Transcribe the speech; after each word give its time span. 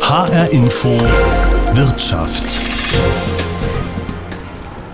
HR 0.00 0.48
Info 0.52 0.90
Wirtschaft. 1.72 2.60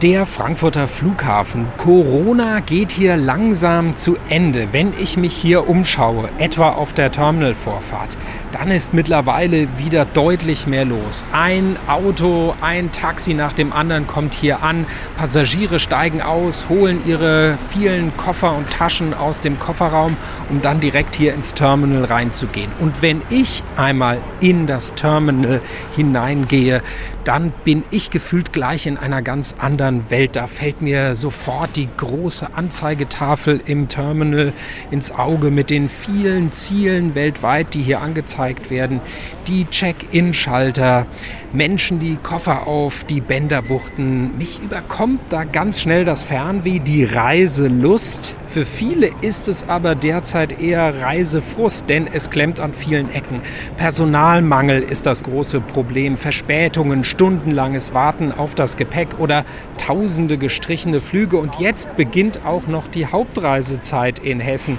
Der 0.03 0.25
Frankfurter 0.25 0.88
Flughafen. 0.88 1.67
Corona 1.77 2.61
geht 2.61 2.91
hier 2.91 3.19
langsam 3.19 3.96
zu 3.96 4.16
Ende. 4.30 4.69
Wenn 4.73 4.95
ich 4.98 5.19
mich 5.19 5.34
hier 5.37 5.69
umschaue, 5.69 6.30
etwa 6.38 6.71
auf 6.71 6.95
der 6.95 7.12
Terminalvorfahrt, 7.12 8.16
dann 8.52 8.71
ist 8.71 8.95
mittlerweile 8.95 9.68
wieder 9.77 10.07
deutlich 10.07 10.66
mehr 10.66 10.86
los. 10.86 11.27
Ein 11.32 11.77
Auto, 11.86 12.55
ein 12.62 12.93
Taxi 12.93 13.34
nach 13.34 13.52
dem 13.52 13.75
anderen 13.75 14.07
kommt 14.07 14.32
hier 14.32 14.62
an. 14.62 14.86
Passagiere 15.18 15.79
steigen 15.79 16.23
aus, 16.23 16.71
holen 16.71 17.03
ihre 17.05 17.59
vielen 17.69 18.17
Koffer 18.17 18.57
und 18.57 18.71
Taschen 18.71 19.12
aus 19.12 19.41
dem 19.41 19.59
Kofferraum, 19.59 20.17
um 20.48 20.62
dann 20.62 20.80
direkt 20.80 21.14
hier 21.14 21.35
ins 21.35 21.53
Terminal 21.53 22.05
reinzugehen. 22.05 22.73
Und 22.79 23.03
wenn 23.03 23.21
ich 23.29 23.62
einmal 23.77 24.23
in 24.41 24.67
das 24.67 24.95
Terminal 24.95 25.61
hineingehe, 25.95 26.80
dann 27.24 27.52
bin 27.64 27.84
ich 27.91 28.10
gefühlt 28.10 28.55
gleich 28.55 28.87
in 28.87 28.96
einer 28.96 29.20
ganz 29.20 29.55
anderen 29.59 29.90
anderen 29.91 30.11
Welt. 30.11 30.37
Da 30.37 30.47
fällt 30.47 30.83
mir 30.83 31.15
sofort 31.15 31.77
die 31.77 31.89
große 31.97 32.55
Anzeigetafel 32.55 33.61
im 33.67 33.89
Terminal 33.89 34.53
ins 34.91 35.11
Auge 35.11 35.51
mit 35.51 35.71
den 35.71 35.89
vielen 35.89 36.53
Zielen 36.53 37.15
weltweit, 37.15 37.75
die 37.75 37.83
hier 37.83 38.01
angezeigt 38.01 38.71
werden. 38.71 39.01
Die 39.49 39.66
Check-in-Schalter, 39.66 41.07
Menschen, 41.52 41.98
die 41.98 42.16
Koffer 42.22 42.68
auf 42.68 43.02
die 43.02 43.20
Bänder 43.20 43.68
wuchten. 43.68 44.36
Mich 44.38 44.60
überkommt 44.62 45.20
da 45.30 45.42
ganz 45.42 45.80
schnell 45.80 46.04
das 46.04 46.23
Fernweh, 46.23 46.78
die 46.78 47.02
Reiselust. 47.02 48.36
Für 48.48 48.64
viele 48.64 49.10
ist 49.20 49.48
es 49.48 49.68
aber 49.68 49.96
derzeit 49.96 50.60
eher 50.60 51.02
Reisefrust, 51.02 51.88
denn 51.88 52.06
es 52.06 52.30
klemmt 52.30 52.60
an 52.60 52.73
vielen 52.73 53.12
Ecken. 53.12 53.40
Personalmangel 53.76 54.82
ist 54.82 55.06
das 55.06 55.24
große 55.24 55.60
Problem, 55.60 56.16
Verspätungen, 56.16 57.02
stundenlanges 57.02 57.95
Warten 57.95 58.30
auf 58.30 58.54
das 58.54 58.76
Gepäck 58.76 59.18
oder 59.18 59.45
tausende 59.76 60.38
gestrichene 60.38 61.01
Flüge. 61.01 61.37
Und 61.37 61.57
jetzt 61.59 61.96
beginnt 61.96 62.45
auch 62.45 62.68
noch 62.68 62.87
die 62.87 63.07
Hauptreisezeit 63.07 64.20
in 64.20 64.38
Hessen 64.38 64.78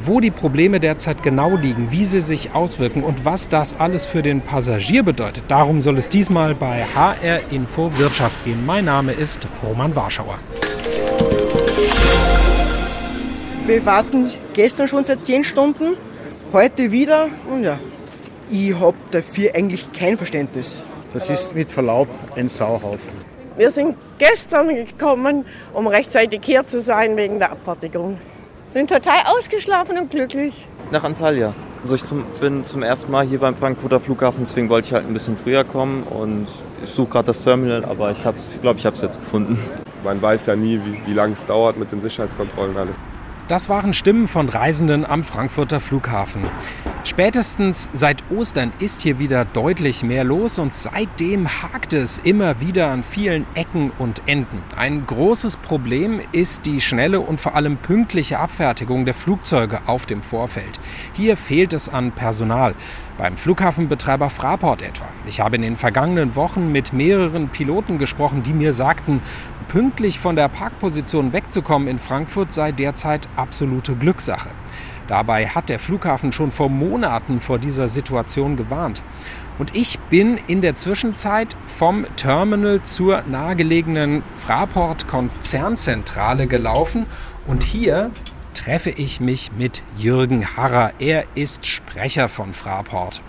wo 0.00 0.20
die 0.20 0.30
Probleme 0.30 0.80
derzeit 0.80 1.22
genau 1.22 1.56
liegen, 1.56 1.88
wie 1.90 2.04
sie 2.04 2.20
sich 2.20 2.54
auswirken 2.54 3.02
und 3.02 3.24
was 3.24 3.48
das 3.48 3.78
alles 3.78 4.06
für 4.06 4.22
den 4.22 4.40
Passagier 4.40 5.02
bedeutet. 5.02 5.44
Darum 5.48 5.80
soll 5.80 5.98
es 5.98 6.08
diesmal 6.08 6.54
bei 6.54 6.84
HR 6.94 7.50
Info 7.50 7.90
Wirtschaft 7.98 8.44
gehen. 8.44 8.64
Mein 8.66 8.86
Name 8.86 9.12
ist 9.12 9.46
Roman 9.62 9.94
Warschauer. 9.94 10.38
Wir 13.66 13.86
warten 13.86 14.28
gestern 14.54 14.88
schon 14.88 15.04
seit 15.04 15.24
10 15.24 15.44
Stunden, 15.44 15.96
heute 16.52 16.90
wieder 16.90 17.28
und 17.48 17.62
ja, 17.62 17.78
ich 18.50 18.74
habe 18.74 18.96
dafür 19.12 19.54
eigentlich 19.54 19.92
kein 19.92 20.16
Verständnis. 20.16 20.82
Das 21.12 21.30
ist 21.30 21.54
mit 21.54 21.70
Verlaub 21.70 22.08
ein 22.34 22.48
Sauhaufen. 22.48 23.14
Wir 23.56 23.70
sind 23.70 23.96
gestern 24.18 24.68
gekommen, 24.68 25.44
um 25.74 25.86
rechtzeitig 25.86 26.40
hier 26.42 26.64
zu 26.64 26.80
sein 26.80 27.16
wegen 27.16 27.38
der 27.38 27.52
Abfertigung 27.52 28.18
sind 28.72 28.90
total 28.90 29.18
ausgeschlafen 29.26 29.98
und 29.98 30.10
glücklich. 30.10 30.66
Nach 30.90 31.04
Antalya. 31.04 31.54
Also 31.82 31.94
ich 31.94 32.04
zum, 32.04 32.24
bin 32.40 32.64
zum 32.64 32.82
ersten 32.82 33.10
Mal 33.10 33.26
hier 33.26 33.40
beim 33.40 33.56
Frankfurter 33.56 34.00
Flughafen, 34.00 34.40
deswegen 34.40 34.68
wollte 34.68 34.88
ich 34.88 34.94
halt 34.94 35.06
ein 35.06 35.12
bisschen 35.12 35.36
früher 35.36 35.64
kommen 35.64 36.04
und 36.04 36.46
ich 36.82 36.90
suche 36.90 37.10
gerade 37.10 37.26
das 37.26 37.42
Terminal, 37.42 37.84
aber 37.84 38.12
ich 38.12 38.22
glaube, 38.60 38.78
ich 38.78 38.86
habe 38.86 38.94
es 38.94 39.02
jetzt 39.02 39.20
gefunden. 39.20 39.58
Man 40.04 40.20
weiß 40.20 40.46
ja 40.46 40.56
nie, 40.56 40.80
wie, 40.84 41.00
wie 41.06 41.14
lange 41.14 41.32
es 41.32 41.44
dauert 41.44 41.76
mit 41.76 41.90
den 41.92 42.00
Sicherheitskontrollen 42.00 42.76
alles. 42.76 42.96
Das 43.52 43.68
waren 43.68 43.92
Stimmen 43.92 44.28
von 44.28 44.48
Reisenden 44.48 45.04
am 45.04 45.24
Frankfurter 45.24 45.78
Flughafen. 45.78 46.44
Spätestens 47.04 47.90
seit 47.92 48.22
Ostern 48.30 48.72
ist 48.78 49.02
hier 49.02 49.18
wieder 49.18 49.44
deutlich 49.44 50.02
mehr 50.02 50.24
los 50.24 50.58
und 50.58 50.74
seitdem 50.74 51.46
hakt 51.62 51.92
es 51.92 52.16
immer 52.16 52.60
wieder 52.60 52.88
an 52.90 53.02
vielen 53.02 53.44
Ecken 53.54 53.90
und 53.98 54.22
Enden. 54.24 54.62
Ein 54.74 55.06
großes 55.06 55.58
Problem 55.58 56.22
ist 56.32 56.64
die 56.64 56.80
schnelle 56.80 57.20
und 57.20 57.42
vor 57.42 57.54
allem 57.54 57.76
pünktliche 57.76 58.38
Abfertigung 58.38 59.04
der 59.04 59.12
Flugzeuge 59.12 59.80
auf 59.84 60.06
dem 60.06 60.22
Vorfeld. 60.22 60.80
Hier 61.12 61.36
fehlt 61.36 61.74
es 61.74 61.90
an 61.90 62.12
Personal. 62.12 62.74
Beim 63.18 63.36
Flughafenbetreiber 63.36 64.30
Fraport 64.30 64.80
etwa. 64.80 65.04
Ich 65.26 65.40
habe 65.40 65.56
in 65.56 65.62
den 65.62 65.76
vergangenen 65.76 66.34
Wochen 66.36 66.72
mit 66.72 66.94
mehreren 66.94 67.50
Piloten 67.50 67.98
gesprochen, 67.98 68.42
die 68.42 68.54
mir 68.54 68.72
sagten, 68.72 69.20
pünktlich 69.72 70.18
von 70.18 70.36
der 70.36 70.48
Parkposition 70.48 71.32
wegzukommen 71.32 71.88
in 71.88 71.98
Frankfurt 71.98 72.52
sei 72.52 72.72
derzeit 72.72 73.26
absolute 73.36 73.96
Glückssache. 73.96 74.50
Dabei 75.08 75.46
hat 75.46 75.70
der 75.70 75.78
Flughafen 75.78 76.30
schon 76.30 76.50
vor 76.50 76.68
Monaten 76.68 77.40
vor 77.40 77.58
dieser 77.58 77.88
Situation 77.88 78.56
gewarnt. 78.56 79.02
Und 79.58 79.74
ich 79.74 79.98
bin 80.10 80.38
in 80.46 80.60
der 80.60 80.76
Zwischenzeit 80.76 81.56
vom 81.66 82.04
Terminal 82.16 82.82
zur 82.82 83.22
nahegelegenen 83.22 84.22
Fraport 84.34 85.08
Konzernzentrale 85.08 86.46
gelaufen 86.46 87.06
und 87.46 87.62
hier 87.62 88.10
treffe 88.52 88.90
ich 88.90 89.20
mich 89.20 89.52
mit 89.52 89.82
Jürgen 89.96 90.54
Harrer. 90.54 90.92
Er 90.98 91.24
ist 91.34 91.64
Sprecher 91.64 92.28
von 92.28 92.52
Fraport. 92.52 93.22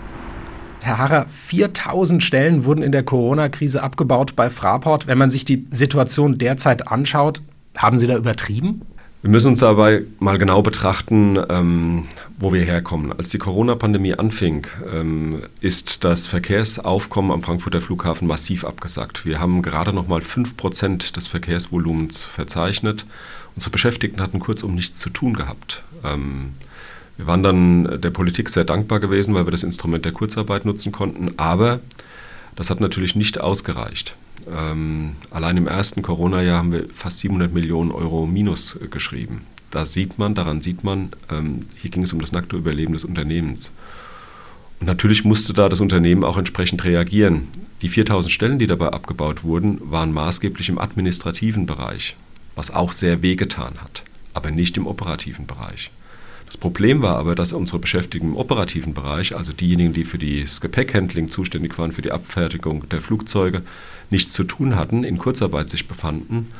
Herr 0.83 0.97
Harrer, 0.97 1.27
4000 1.29 2.21
Stellen 2.21 2.65
wurden 2.65 2.83
in 2.83 2.91
der 2.91 3.03
Corona-Krise 3.03 3.81
abgebaut 3.81 4.35
bei 4.35 4.49
Fraport. 4.49 5.07
Wenn 5.07 5.17
man 5.17 5.31
sich 5.31 5.45
die 5.45 5.65
Situation 5.71 6.37
derzeit 6.37 6.89
anschaut, 6.89 7.41
haben 7.77 7.97
Sie 7.97 8.05
da 8.05 8.17
übertrieben? 8.17 8.81
Wir 9.21 9.29
müssen 9.29 9.47
uns 9.47 9.59
dabei 9.59 10.03
mal 10.19 10.37
genau 10.37 10.61
betrachten, 10.61 11.39
ähm, 11.47 12.03
wo 12.37 12.51
wir 12.51 12.63
herkommen. 12.65 13.13
Als 13.13 13.29
die 13.29 13.37
Corona-Pandemie 13.37 14.15
anfing, 14.15 14.67
ähm, 14.93 15.43
ist 15.61 16.03
das 16.03 16.27
Verkehrsaufkommen 16.27 17.31
am 17.31 17.41
Frankfurter 17.41 17.79
Flughafen 17.79 18.27
massiv 18.27 18.65
abgesackt. 18.65 19.25
Wir 19.25 19.39
haben 19.39 19.61
gerade 19.61 19.93
noch 19.93 20.09
mal 20.09 20.21
5% 20.21 21.15
des 21.15 21.27
Verkehrsvolumens 21.27 22.23
verzeichnet. 22.23 23.05
Unsere 23.55 23.71
Beschäftigten 23.71 24.21
hatten 24.21 24.39
kurzum 24.39 24.75
nichts 24.75 24.99
zu 24.99 25.09
tun 25.09 25.33
gehabt. 25.33 25.81
Ähm, 26.03 26.55
wir 27.17 27.27
waren 27.27 27.43
dann 27.43 28.01
der 28.01 28.09
Politik 28.09 28.49
sehr 28.49 28.63
dankbar 28.63 28.99
gewesen, 28.99 29.35
weil 29.35 29.45
wir 29.45 29.51
das 29.51 29.63
Instrument 29.63 30.03
der 30.05 30.11
Kurzarbeit 30.11 30.65
nutzen 30.65 30.91
konnten. 30.91 31.33
Aber 31.37 31.79
das 32.55 32.69
hat 32.69 32.79
natürlich 32.79 33.15
nicht 33.15 33.39
ausgereicht. 33.39 34.15
Ähm, 34.51 35.15
allein 35.31 35.57
im 35.57 35.67
ersten 35.67 36.01
Corona-Jahr 36.01 36.57
haben 36.57 36.71
wir 36.71 36.85
fast 36.91 37.19
700 37.19 37.53
Millionen 37.53 37.91
Euro 37.91 38.25
Minus 38.25 38.75
äh, 38.75 38.87
geschrieben. 38.87 39.41
Da 39.71 39.85
sieht 39.85 40.19
man, 40.19 40.35
daran 40.35 40.61
sieht 40.61 40.83
man, 40.83 41.09
ähm, 41.31 41.65
hier 41.77 41.89
ging 41.89 42.03
es 42.03 42.13
um 42.13 42.19
das 42.19 42.31
nackte 42.31 42.55
Überleben 42.55 42.93
des 42.93 43.05
Unternehmens. 43.05 43.71
Und 44.79 44.87
natürlich 44.87 45.23
musste 45.23 45.53
da 45.53 45.69
das 45.69 45.79
Unternehmen 45.79 46.23
auch 46.23 46.37
entsprechend 46.37 46.83
reagieren. 46.83 47.47
Die 47.81 47.89
4000 47.89 48.31
Stellen, 48.31 48.59
die 48.59 48.67
dabei 48.67 48.89
abgebaut 48.89 49.43
wurden, 49.43 49.79
waren 49.83 50.13
maßgeblich 50.13 50.69
im 50.69 50.77
administrativen 50.77 51.65
Bereich, 51.65 52.15
was 52.55 52.71
auch 52.71 52.91
sehr 52.91 53.21
wehgetan 53.21 53.81
hat, 53.81 54.03
aber 54.33 54.51
nicht 54.51 54.77
im 54.77 54.87
operativen 54.87 55.47
Bereich. 55.47 55.89
Das 56.53 56.59
Problem 56.59 57.01
war 57.01 57.17
aber, 57.17 57.33
dass 57.33 57.51
unsere 57.51 57.79
Beschäftigten 57.79 58.27
im 58.27 58.35
operativen 58.37 58.93
Bereich, 58.93 59.35
also 59.35 59.51
diejenigen, 59.53 59.91
die 59.91 60.05
für 60.05 60.19
das 60.19 60.61
Gepäckhandling 60.61 61.29
zuständig 61.29 61.75
waren, 61.79 61.91
für 61.91 62.03
die 62.03 62.11
Abfertigung 62.11 62.87
der 62.89 63.01
Flugzeuge, 63.01 63.63
nichts 64.11 64.33
zu 64.33 64.43
tun 64.43 64.75
hatten, 64.75 65.03
in 65.03 65.17
Kurzarbeit 65.17 65.71
sich 65.71 65.87
befanden 65.87 66.51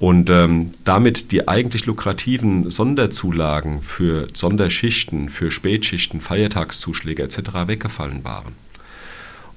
und 0.00 0.30
ähm, 0.30 0.74
damit 0.82 1.30
die 1.30 1.46
eigentlich 1.46 1.86
lukrativen 1.86 2.72
Sonderzulagen 2.72 3.82
für 3.82 4.26
Sonderschichten, 4.32 5.28
für 5.28 5.52
Spätschichten, 5.52 6.20
Feiertagszuschläge 6.20 7.22
etc. 7.22 7.38
weggefallen 7.68 8.24
waren. 8.24 8.54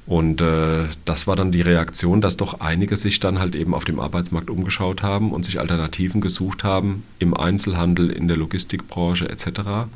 Und 0.10 0.42
äh, 0.42 0.86
das 1.06 1.28
war 1.28 1.36
dann 1.36 1.52
die 1.52 1.62
Reaktion, 1.62 2.20
dass 2.20 2.36
doch 2.36 2.62
einige 2.62 2.98
sich 2.98 3.20
dann 3.20 3.38
halt 3.38 3.54
eben 3.54 3.76
auf 3.76 3.86
dem 3.86 4.00
Arbeitsmarkt 4.00 4.50
umgeschaut 4.50 5.04
haben 5.04 5.32
und 5.32 5.46
sich 5.46 5.60
Alternativen 5.60 6.20
gesucht 6.20 6.64
haben 6.64 7.04
im 7.20 7.38
Einzelhandel, 7.38 8.10
in 8.10 8.28
der 8.28 8.36
Logistikbranche 8.36 9.30
etc. 9.30 9.88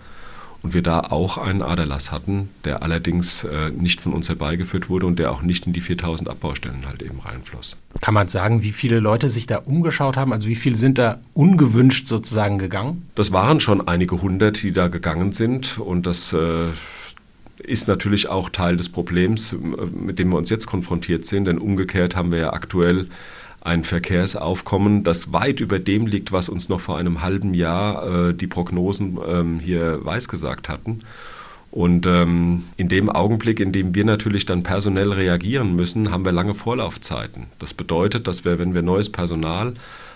Und 0.62 0.75
wir 0.75 0.84
da 0.84 1.00
auch 1.00 1.40
einen 1.40 1.63
Aderlass 1.63 2.12
hatten, 2.12 2.50
der 2.63 2.84
allerdings 2.84 3.44
äh, 3.44 3.72
nicht 3.72 4.01
von 4.01 4.13
uns 4.13 4.29
herbeigeführt 4.29 4.88
wurde 4.88 5.07
und 5.07 5.18
der 5.18 5.31
auch 5.31 5.42
nicht 5.42 5.65
in 5.65 5.74
die 5.74 5.81
4000 5.81 6.30
Abbaustellen 6.30 6.86
halt 6.86 7.01
eben 7.01 7.19
reinfloss. 7.19 7.75
Kann 8.00 8.13
man 8.13 8.30
sagen, 8.30 8.62
wie 8.62 8.71
viele 8.71 9.00
Leute 9.00 9.30
sich 9.30 9.48
da 9.48 9.57
umgeschaut 9.66 10.16
haben? 10.16 10.31
Also 10.31 10.48
wie 10.48 10.56
viele 10.56 10.75
sind 10.75 11.00
da 11.00 11.21
ungewünscht 11.33 12.06
sozusagen 12.06 12.59
gegangen? 12.59 13.07
Das 13.16 13.31
waren 13.31 13.59
schon 13.59 13.88
einige 13.88 14.21
hundert, 14.21 14.62
die 14.62 14.74
da 14.74 14.89
gegangen 14.89 15.31
sind 15.31 15.80
und 15.80 16.06
das... 16.06 16.33
Äh, 16.33 16.68
ist 17.58 17.88
natürlich 17.88 18.30
auch 18.30 18.50
Teil 18.50 18.78
des 18.78 18.90
Problems, 18.90 19.56
mit 19.94 20.20
dem 20.20 20.30
wir 20.30 20.38
uns 20.38 20.50
jetzt 20.50 20.66
konfrontiert 20.66 21.26
sind, 21.26 21.46
denn 21.46 21.58
umgekehrt 21.58 22.16
haben 22.16 22.32
wir 22.32 22.40
ja 22.40 22.54
aktuell 22.54 23.08
ein 23.62 23.84
Verkehrsaufkommen, 23.84 25.04
das 25.04 25.32
weit 25.32 25.62
über 25.62 25.80
dem 25.80 26.06
liegt, 26.06 26.32
was 26.32 26.50
uns 26.50 26.68
noch 26.68 26.82
vor 26.82 26.98
einem 26.98 27.22
halben 27.22 27.54
Jahr 27.54 28.30
äh, 28.30 28.34
die 28.34 28.48
Prognosen 28.48 29.18
ähm, 29.26 29.60
hier 29.60 30.04
weisgesagt 30.04 30.68
hatten. 30.68 31.00
Und 31.72 32.06
ähm, 32.06 32.66
in 32.78 32.88
dem 32.88 33.10
Augenblick, 33.10 33.60
in 33.60 33.72
dem 33.72 33.96
wir 33.96 34.06
natürlich 34.06 34.46
dann 34.46 34.62
personell 34.62 35.12
reagieren 35.12 35.76
müssen, 35.76 36.12
haben 36.12 36.26
wir 36.26 36.32
lange 36.32 36.54
Vorlaufzeiten. 36.54 37.48
Das 37.58 37.74
bedeutet, 37.74 38.28
dass 38.28 38.46
wir, 38.46 38.60
wenn 38.60 38.76
wir 38.76 38.84
neues 38.84 39.10
Personal 39.10 39.74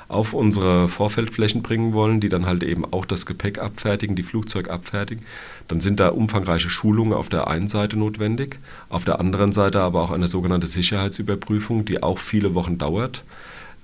auf 0.07 0.33
unsere 0.33 0.87
Vorfeldflächen 0.87 1.63
bringen 1.63 1.93
wollen, 1.93 2.19
die 2.19 2.29
dann 2.29 2.45
halt 2.45 2.63
eben 2.63 2.85
auch 2.85 3.05
das 3.05 3.25
Gepäck 3.25 3.59
abfertigen, 3.59 4.15
die 4.15 4.23
Flugzeug 4.23 4.69
abfertigen, 4.69 5.25
dann 5.67 5.81
sind 5.81 5.99
da 5.99 6.09
umfangreiche 6.09 6.69
Schulungen 6.69 7.13
auf 7.13 7.29
der 7.29 7.47
einen 7.47 7.67
Seite 7.67 7.97
notwendig, 7.97 8.59
auf 8.89 9.05
der 9.05 9.19
anderen 9.19 9.51
Seite 9.51 9.81
aber 9.81 10.01
auch 10.01 10.11
eine 10.11 10.27
sogenannte 10.27 10.67
Sicherheitsüberprüfung, 10.67 11.85
die 11.85 12.03
auch 12.03 12.19
viele 12.19 12.53
Wochen 12.53 12.77
dauert. 12.77 13.23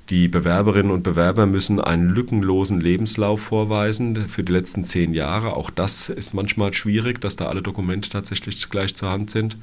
Die 0.10 0.28
Bewerberinnen 0.28 0.92
und 0.92 1.04
Bewerber 1.04 1.46
müssen 1.46 1.80
einen 1.80 2.10
lückenlosen 2.10 2.82
Lebenslauf 2.82 3.42
vorweisen 3.42 4.28
für 4.28 4.44
die 4.44 4.52
letzten 4.52 4.84
zehn 4.84 5.14
Jahre. 5.14 5.56
Auch 5.56 5.70
das 5.70 6.10
ist 6.10 6.34
manchmal 6.34 6.74
schwierig, 6.74 7.22
dass 7.22 7.38
da 7.38 7.48
alle 7.48 7.62
Dokumente 7.62 8.10
tatsächlich 8.10 8.70
gleich 8.70 8.96
zur 8.96 9.10
Hand 9.10 9.32
sind. 9.32 9.56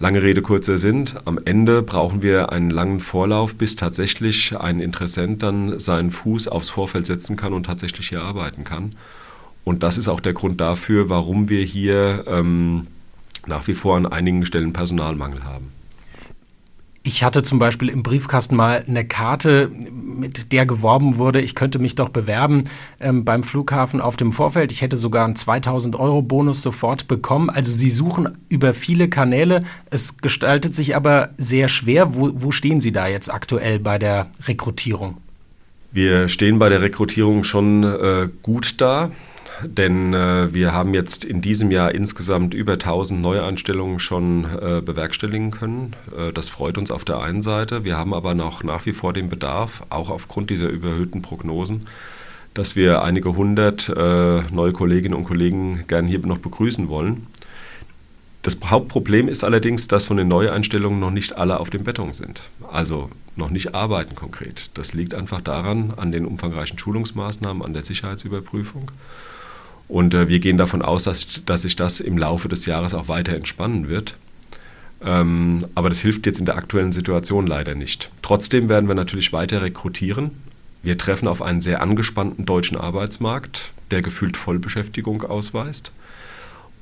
Lange 0.00 0.22
Rede, 0.22 0.42
kurzer 0.42 0.76
Sinn. 0.76 1.08
Am 1.24 1.38
Ende 1.44 1.82
brauchen 1.82 2.20
wir 2.20 2.50
einen 2.50 2.70
langen 2.70 2.98
Vorlauf, 2.98 3.54
bis 3.54 3.76
tatsächlich 3.76 4.58
ein 4.58 4.80
Interessent 4.80 5.44
dann 5.44 5.78
seinen 5.78 6.10
Fuß 6.10 6.48
aufs 6.48 6.70
Vorfeld 6.70 7.06
setzen 7.06 7.36
kann 7.36 7.52
und 7.52 7.66
tatsächlich 7.66 8.08
hier 8.08 8.22
arbeiten 8.22 8.64
kann. 8.64 8.96
Und 9.64 9.82
das 9.82 9.98
ist 9.98 10.08
auch 10.08 10.20
der 10.20 10.34
Grund 10.34 10.60
dafür, 10.60 11.08
warum 11.08 11.48
wir 11.48 11.64
hier 11.64 12.24
ähm, 12.26 12.86
nach 13.46 13.66
wie 13.66 13.74
vor 13.74 13.96
an 13.96 14.06
einigen 14.06 14.44
Stellen 14.46 14.72
Personalmangel 14.72 15.44
haben. 15.44 15.72
Ich 17.06 17.22
hatte 17.22 17.42
zum 17.42 17.58
Beispiel 17.58 17.90
im 17.90 18.02
Briefkasten 18.02 18.56
mal 18.56 18.82
eine 18.88 19.04
Karte, 19.04 19.70
mit 19.70 20.52
der 20.52 20.64
geworben 20.64 21.18
wurde, 21.18 21.42
ich 21.42 21.54
könnte 21.54 21.78
mich 21.78 21.96
doch 21.96 22.08
bewerben 22.08 22.64
ähm, 22.98 23.26
beim 23.26 23.42
Flughafen 23.42 24.00
auf 24.00 24.16
dem 24.16 24.32
Vorfeld. 24.32 24.72
Ich 24.72 24.80
hätte 24.80 24.96
sogar 24.96 25.26
einen 25.26 25.36
2000 25.36 25.96
Euro 25.96 26.22
Bonus 26.22 26.62
sofort 26.62 27.06
bekommen. 27.06 27.50
Also 27.50 27.72
Sie 27.72 27.90
suchen 27.90 28.38
über 28.48 28.72
viele 28.72 29.10
Kanäle. 29.10 29.64
Es 29.90 30.16
gestaltet 30.16 30.74
sich 30.74 30.96
aber 30.96 31.28
sehr 31.36 31.68
schwer. 31.68 32.14
Wo, 32.14 32.30
wo 32.36 32.52
stehen 32.52 32.80
Sie 32.80 32.92
da 32.92 33.06
jetzt 33.06 33.30
aktuell 33.30 33.80
bei 33.80 33.98
der 33.98 34.28
Rekrutierung? 34.46 35.18
Wir 35.92 36.30
stehen 36.30 36.58
bei 36.58 36.70
der 36.70 36.80
Rekrutierung 36.80 37.44
schon 37.44 37.84
äh, 37.84 38.28
gut 38.42 38.80
da 38.80 39.10
denn 39.62 40.14
äh, 40.14 40.52
wir 40.52 40.72
haben 40.72 40.94
jetzt 40.94 41.24
in 41.24 41.40
diesem 41.40 41.70
Jahr 41.70 41.94
insgesamt 41.94 42.54
über 42.54 42.72
1000 42.74 43.20
Neueinstellungen 43.20 43.98
schon 43.98 44.44
äh, 44.44 44.80
bewerkstelligen 44.80 45.50
können. 45.50 45.94
Äh, 46.16 46.32
das 46.32 46.48
freut 46.48 46.78
uns 46.78 46.90
auf 46.90 47.04
der 47.04 47.20
einen 47.20 47.42
Seite. 47.42 47.84
Wir 47.84 47.96
haben 47.96 48.14
aber 48.14 48.34
noch 48.34 48.62
nach 48.64 48.86
wie 48.86 48.92
vor 48.92 49.12
den 49.12 49.28
Bedarf, 49.28 49.82
auch 49.90 50.10
aufgrund 50.10 50.50
dieser 50.50 50.68
überhöhten 50.68 51.22
Prognosen, 51.22 51.86
dass 52.54 52.76
wir 52.76 53.02
einige 53.02 53.36
hundert 53.36 53.88
äh, 53.88 54.42
neue 54.50 54.72
Kolleginnen 54.72 55.14
und 55.14 55.24
Kollegen 55.24 55.84
gern 55.86 56.06
hier 56.06 56.20
noch 56.20 56.38
begrüßen 56.38 56.88
wollen. 56.88 57.26
Das 58.42 58.58
Hauptproblem 58.62 59.28
ist 59.28 59.42
allerdings, 59.42 59.88
dass 59.88 60.04
von 60.04 60.18
den 60.18 60.28
Neueinstellungen 60.28 61.00
noch 61.00 61.10
nicht 61.10 61.36
alle 61.36 61.60
auf 61.60 61.70
dem 61.70 61.84
Beton 61.84 62.12
sind. 62.12 62.42
Also 62.70 63.08
noch 63.36 63.48
nicht 63.48 63.74
arbeiten 63.74 64.14
konkret. 64.14 64.70
Das 64.74 64.92
liegt 64.92 65.14
einfach 65.14 65.40
daran, 65.40 65.94
an 65.96 66.12
den 66.12 66.26
umfangreichen 66.26 66.78
Schulungsmaßnahmen, 66.78 67.62
an 67.64 67.72
der 67.72 67.82
Sicherheitsüberprüfung. 67.82 68.90
Und 69.88 70.14
äh, 70.14 70.28
wir 70.28 70.38
gehen 70.38 70.56
davon 70.56 70.82
aus, 70.82 71.04
dass, 71.04 71.40
dass 71.44 71.62
sich 71.62 71.76
das 71.76 72.00
im 72.00 72.18
Laufe 72.18 72.48
des 72.48 72.66
Jahres 72.66 72.94
auch 72.94 73.08
weiter 73.08 73.34
entspannen 73.34 73.88
wird. 73.88 74.16
Ähm, 75.04 75.66
aber 75.74 75.88
das 75.88 76.00
hilft 76.00 76.26
jetzt 76.26 76.40
in 76.40 76.46
der 76.46 76.56
aktuellen 76.56 76.92
Situation 76.92 77.46
leider 77.46 77.74
nicht. 77.74 78.10
Trotzdem 78.22 78.68
werden 78.68 78.88
wir 78.88 78.94
natürlich 78.94 79.32
weiter 79.32 79.62
rekrutieren. 79.62 80.30
Wir 80.82 80.98
treffen 80.98 81.28
auf 81.28 81.42
einen 81.42 81.60
sehr 81.60 81.82
angespannten 81.82 82.46
deutschen 82.46 82.76
Arbeitsmarkt, 82.76 83.72
der 83.90 84.02
gefühlt 84.02 84.36
Vollbeschäftigung 84.36 85.22
ausweist. 85.22 85.92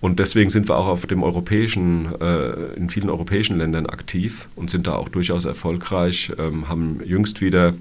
Und 0.00 0.18
deswegen 0.18 0.50
sind 0.50 0.68
wir 0.68 0.76
auch 0.76 0.88
auf 0.88 1.06
dem 1.06 1.22
europäischen, 1.22 2.08
äh, 2.20 2.74
in 2.74 2.90
vielen 2.90 3.08
europäischen 3.08 3.58
Ländern 3.58 3.86
aktiv 3.86 4.48
und 4.56 4.70
sind 4.70 4.88
da 4.88 4.94
auch 4.94 5.08
durchaus 5.08 5.44
erfolgreich, 5.44 6.32
ähm, 6.38 6.68
haben 6.68 7.00
jüngst 7.04 7.40
wieder 7.40 7.74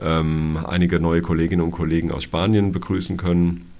ähm, 0.00 0.58
einige 0.66 0.98
neue 0.98 1.22
Kolleginnen 1.22 1.62
und 1.62 1.70
Kollegen 1.70 2.10
aus 2.10 2.24
Spanien 2.24 2.72
begrüßen 2.72 3.16
können 3.16 3.71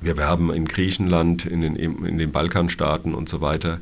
wir 0.00 0.16
werben 0.16 0.52
in 0.52 0.66
Griechenland, 0.66 1.46
in 1.46 1.60
den, 1.60 1.76
in 1.76 2.18
den 2.18 2.32
Balkanstaaten 2.32 3.14
und 3.14 3.28
so 3.28 3.40
weiter. 3.40 3.80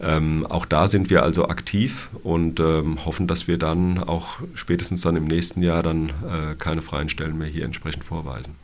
Ähm, 0.00 0.46
auch 0.48 0.66
da 0.66 0.88
sind 0.88 1.10
wir 1.10 1.22
also 1.22 1.48
aktiv 1.48 2.08
und 2.24 2.58
ähm, 2.58 3.04
hoffen, 3.04 3.28
dass 3.28 3.46
wir 3.46 3.56
dann 3.58 4.02
auch 4.02 4.38
spätestens 4.54 5.02
dann 5.02 5.14
im 5.14 5.24
nächsten 5.24 5.62
Jahr 5.62 5.82
dann 5.82 6.08
äh, 6.08 6.54
keine 6.58 6.82
freien 6.82 7.08
Stellen 7.08 7.38
mehr 7.38 7.48
hier 7.48 7.64
entsprechend 7.64 8.04
vorweisen. 8.04 8.56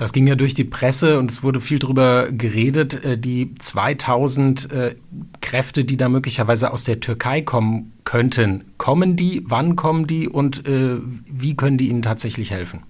Das 0.00 0.14
ging 0.14 0.26
ja 0.26 0.34
durch 0.34 0.54
die 0.54 0.64
Presse 0.64 1.18
und 1.18 1.30
es 1.30 1.42
wurde 1.42 1.60
viel 1.60 1.78
darüber 1.78 2.32
geredet, 2.32 3.04
äh, 3.04 3.18
die 3.18 3.54
2000 3.54 4.72
äh, 4.72 4.94
Kräfte, 5.42 5.84
die 5.84 5.96
da 5.96 6.08
möglicherweise 6.08 6.72
aus 6.72 6.84
der 6.84 7.00
Türkei 7.00 7.42
kommen 7.42 7.92
könnten. 8.04 8.64
Kommen 8.78 9.14
die, 9.14 9.44
wann 9.46 9.76
kommen 9.76 10.06
die 10.06 10.26
und 10.26 10.66
äh, 10.66 10.96
wie 11.30 11.54
können 11.54 11.76
die 11.76 11.90
Ihnen 11.90 12.02
tatsächlich 12.02 12.50
helfen? 12.50 12.80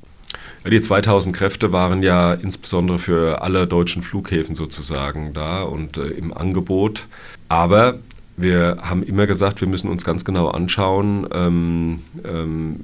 Die 0.69 0.81
2000 0.81 1.35
Kräfte 1.35 1.73
waren 1.73 2.03
ja 2.03 2.35
insbesondere 2.35 2.99
für 2.99 3.41
alle 3.41 3.67
deutschen 3.67 4.03
Flughäfen 4.03 4.55
sozusagen 4.55 5.33
da 5.33 5.63
und 5.63 5.97
äh, 5.97 6.09
im 6.09 6.37
Angebot. 6.37 7.07
Aber 7.49 7.99
wir 8.37 8.77
haben 8.83 9.03
immer 9.03 9.27
gesagt, 9.27 9.61
wir 9.61 9.69
müssen 9.69 9.89
uns 9.89 10.05
ganz 10.05 10.25
genau 10.25 10.49
anschauen, 10.49 11.27
ähm, 11.33 12.01
ähm, 12.25 12.81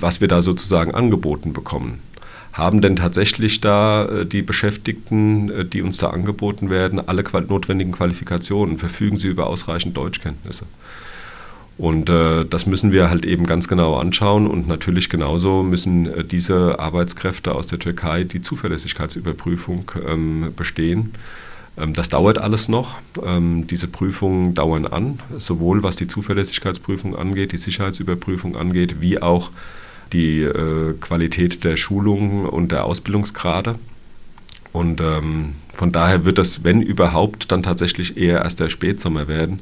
was 0.00 0.20
wir 0.20 0.28
da 0.28 0.40
sozusagen 0.40 0.94
angeboten 0.94 1.52
bekommen. 1.52 2.00
Haben 2.52 2.80
denn 2.80 2.96
tatsächlich 2.96 3.60
da 3.60 4.06
äh, 4.06 4.26
die 4.26 4.42
Beschäftigten, 4.42 5.50
äh, 5.50 5.64
die 5.64 5.82
uns 5.82 5.98
da 5.98 6.10
angeboten 6.10 6.70
werden, 6.70 7.00
alle 7.08 7.24
notwendigen 7.46 7.92
Qualifikationen? 7.92 8.78
Verfügen 8.78 9.18
sie 9.18 9.28
über 9.28 9.46
ausreichend 9.46 9.96
Deutschkenntnisse? 9.96 10.64
Und 11.78 12.10
äh, 12.10 12.44
das 12.44 12.66
müssen 12.66 12.90
wir 12.90 13.08
halt 13.08 13.24
eben 13.24 13.46
ganz 13.46 13.68
genau 13.68 13.96
anschauen. 13.96 14.48
Und 14.48 14.66
natürlich 14.66 15.08
genauso 15.08 15.62
müssen 15.62 16.12
äh, 16.12 16.24
diese 16.24 16.80
Arbeitskräfte 16.80 17.54
aus 17.54 17.68
der 17.68 17.78
Türkei 17.78 18.24
die 18.24 18.42
Zuverlässigkeitsüberprüfung 18.42 19.92
ähm, 20.06 20.52
bestehen. 20.56 21.14
Ähm, 21.78 21.94
das 21.94 22.08
dauert 22.08 22.38
alles 22.38 22.68
noch. 22.68 22.96
Ähm, 23.24 23.68
diese 23.68 23.86
Prüfungen 23.86 24.54
dauern 24.54 24.86
an, 24.86 25.20
sowohl 25.38 25.84
was 25.84 25.94
die 25.94 26.08
Zuverlässigkeitsprüfung 26.08 27.14
angeht, 27.14 27.52
die 27.52 27.58
Sicherheitsüberprüfung 27.58 28.56
angeht, 28.56 29.00
wie 29.00 29.22
auch 29.22 29.50
die 30.12 30.42
äh, 30.42 30.94
Qualität 31.00 31.62
der 31.62 31.76
Schulungen 31.76 32.46
und 32.46 32.72
der 32.72 32.86
Ausbildungsgrade. 32.86 33.76
Und 34.72 35.00
ähm, 35.00 35.54
von 35.74 35.92
daher 35.92 36.24
wird 36.24 36.38
das, 36.38 36.64
wenn 36.64 36.82
überhaupt, 36.82 37.52
dann 37.52 37.62
tatsächlich 37.62 38.16
eher 38.16 38.42
erst 38.42 38.58
der 38.58 38.68
Spätsommer 38.68 39.28
werden 39.28 39.60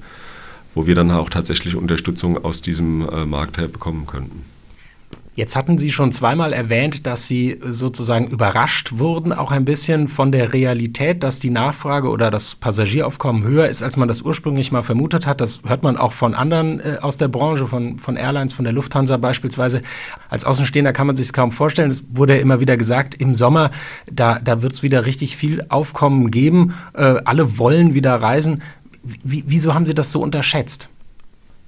wo 0.77 0.87
wir 0.87 0.95
dann 0.95 1.11
auch 1.11 1.31
tatsächlich 1.31 1.75
Unterstützung 1.75 2.45
aus 2.45 2.63
diesem 2.63 3.09
äh, 3.09 3.25
Markt 3.25 3.59
her 3.59 3.67
bekommen 3.67 4.07
könnten. 4.07 4.45
Jetzt 5.35 5.55
hatten 5.55 5.77
Sie 5.77 5.93
schon 5.93 6.13
zweimal 6.13 6.55
erwähnt, 6.55 7.07
dass 7.07 7.29
Sie 7.29 7.61
sozusagen 7.63 8.29
überrascht 8.29 8.93
wurden, 8.97 9.35
auch 9.35 9.51
ein 9.51 9.67
bisschen 9.67 10.09
von 10.09 10.33
der 10.33 10.55
Realität, 10.55 11.23
dass 11.23 11.41
die 11.41 11.51
Nachfrage 11.51 12.09
oder 12.09 12.31
das 12.31 12.55
Passagieraufkommen 12.55 13.43
höher 13.43 13.69
ist, 13.69 13.83
als 13.83 13.99
man 13.99 14.09
das 14.09 14.23
ursprünglich 14.23 14.73
mal 14.73 14.83
vermutet 14.83 15.27
hat. 15.27 15.43
Das 15.43 15.61
hört 15.67 15.83
man 15.83 15.99
auch 15.99 16.15
von 16.15 16.35
anderen 16.35 16.81
äh, 16.81 16.99
aus 17.03 17.19
der 17.19 17.29
Branche, 17.29 17.67
von, 17.67 17.99
von 17.99 18.17
Airlines, 18.17 18.55
von 18.55 18.65
der 18.65 18.73
Lufthansa 18.73 19.19
beispielsweise. 19.19 19.83
Als 20.31 20.47
Außenstehender 20.47 20.95
kann 20.95 21.07
man 21.07 21.17
sich 21.17 21.27
es 21.27 21.33
kaum 21.35 21.53
vorstellen. 21.53 21.91
Es 21.91 22.03
wurde 22.09 22.37
ja 22.37 22.41
immer 22.41 22.61
wieder 22.61 22.79
gesagt, 22.79 23.15
im 23.15 23.35
Sommer, 23.35 23.71
da, 24.11 24.39
da 24.39 24.63
wird 24.63 24.73
es 24.73 24.83
wieder 24.83 25.05
richtig 25.05 25.37
viel 25.37 25.67
Aufkommen 25.69 26.31
geben. 26.31 26.73
Äh, 26.95 27.21
alle 27.25 27.59
wollen 27.59 27.93
wieder 27.93 28.15
reisen. 28.15 28.63
Wie, 29.23 29.45
wieso 29.47 29.75
haben 29.75 29.87
Sie 29.87 29.95
das 29.95 30.13
so 30.13 30.21
unterschätzt? 30.21 30.89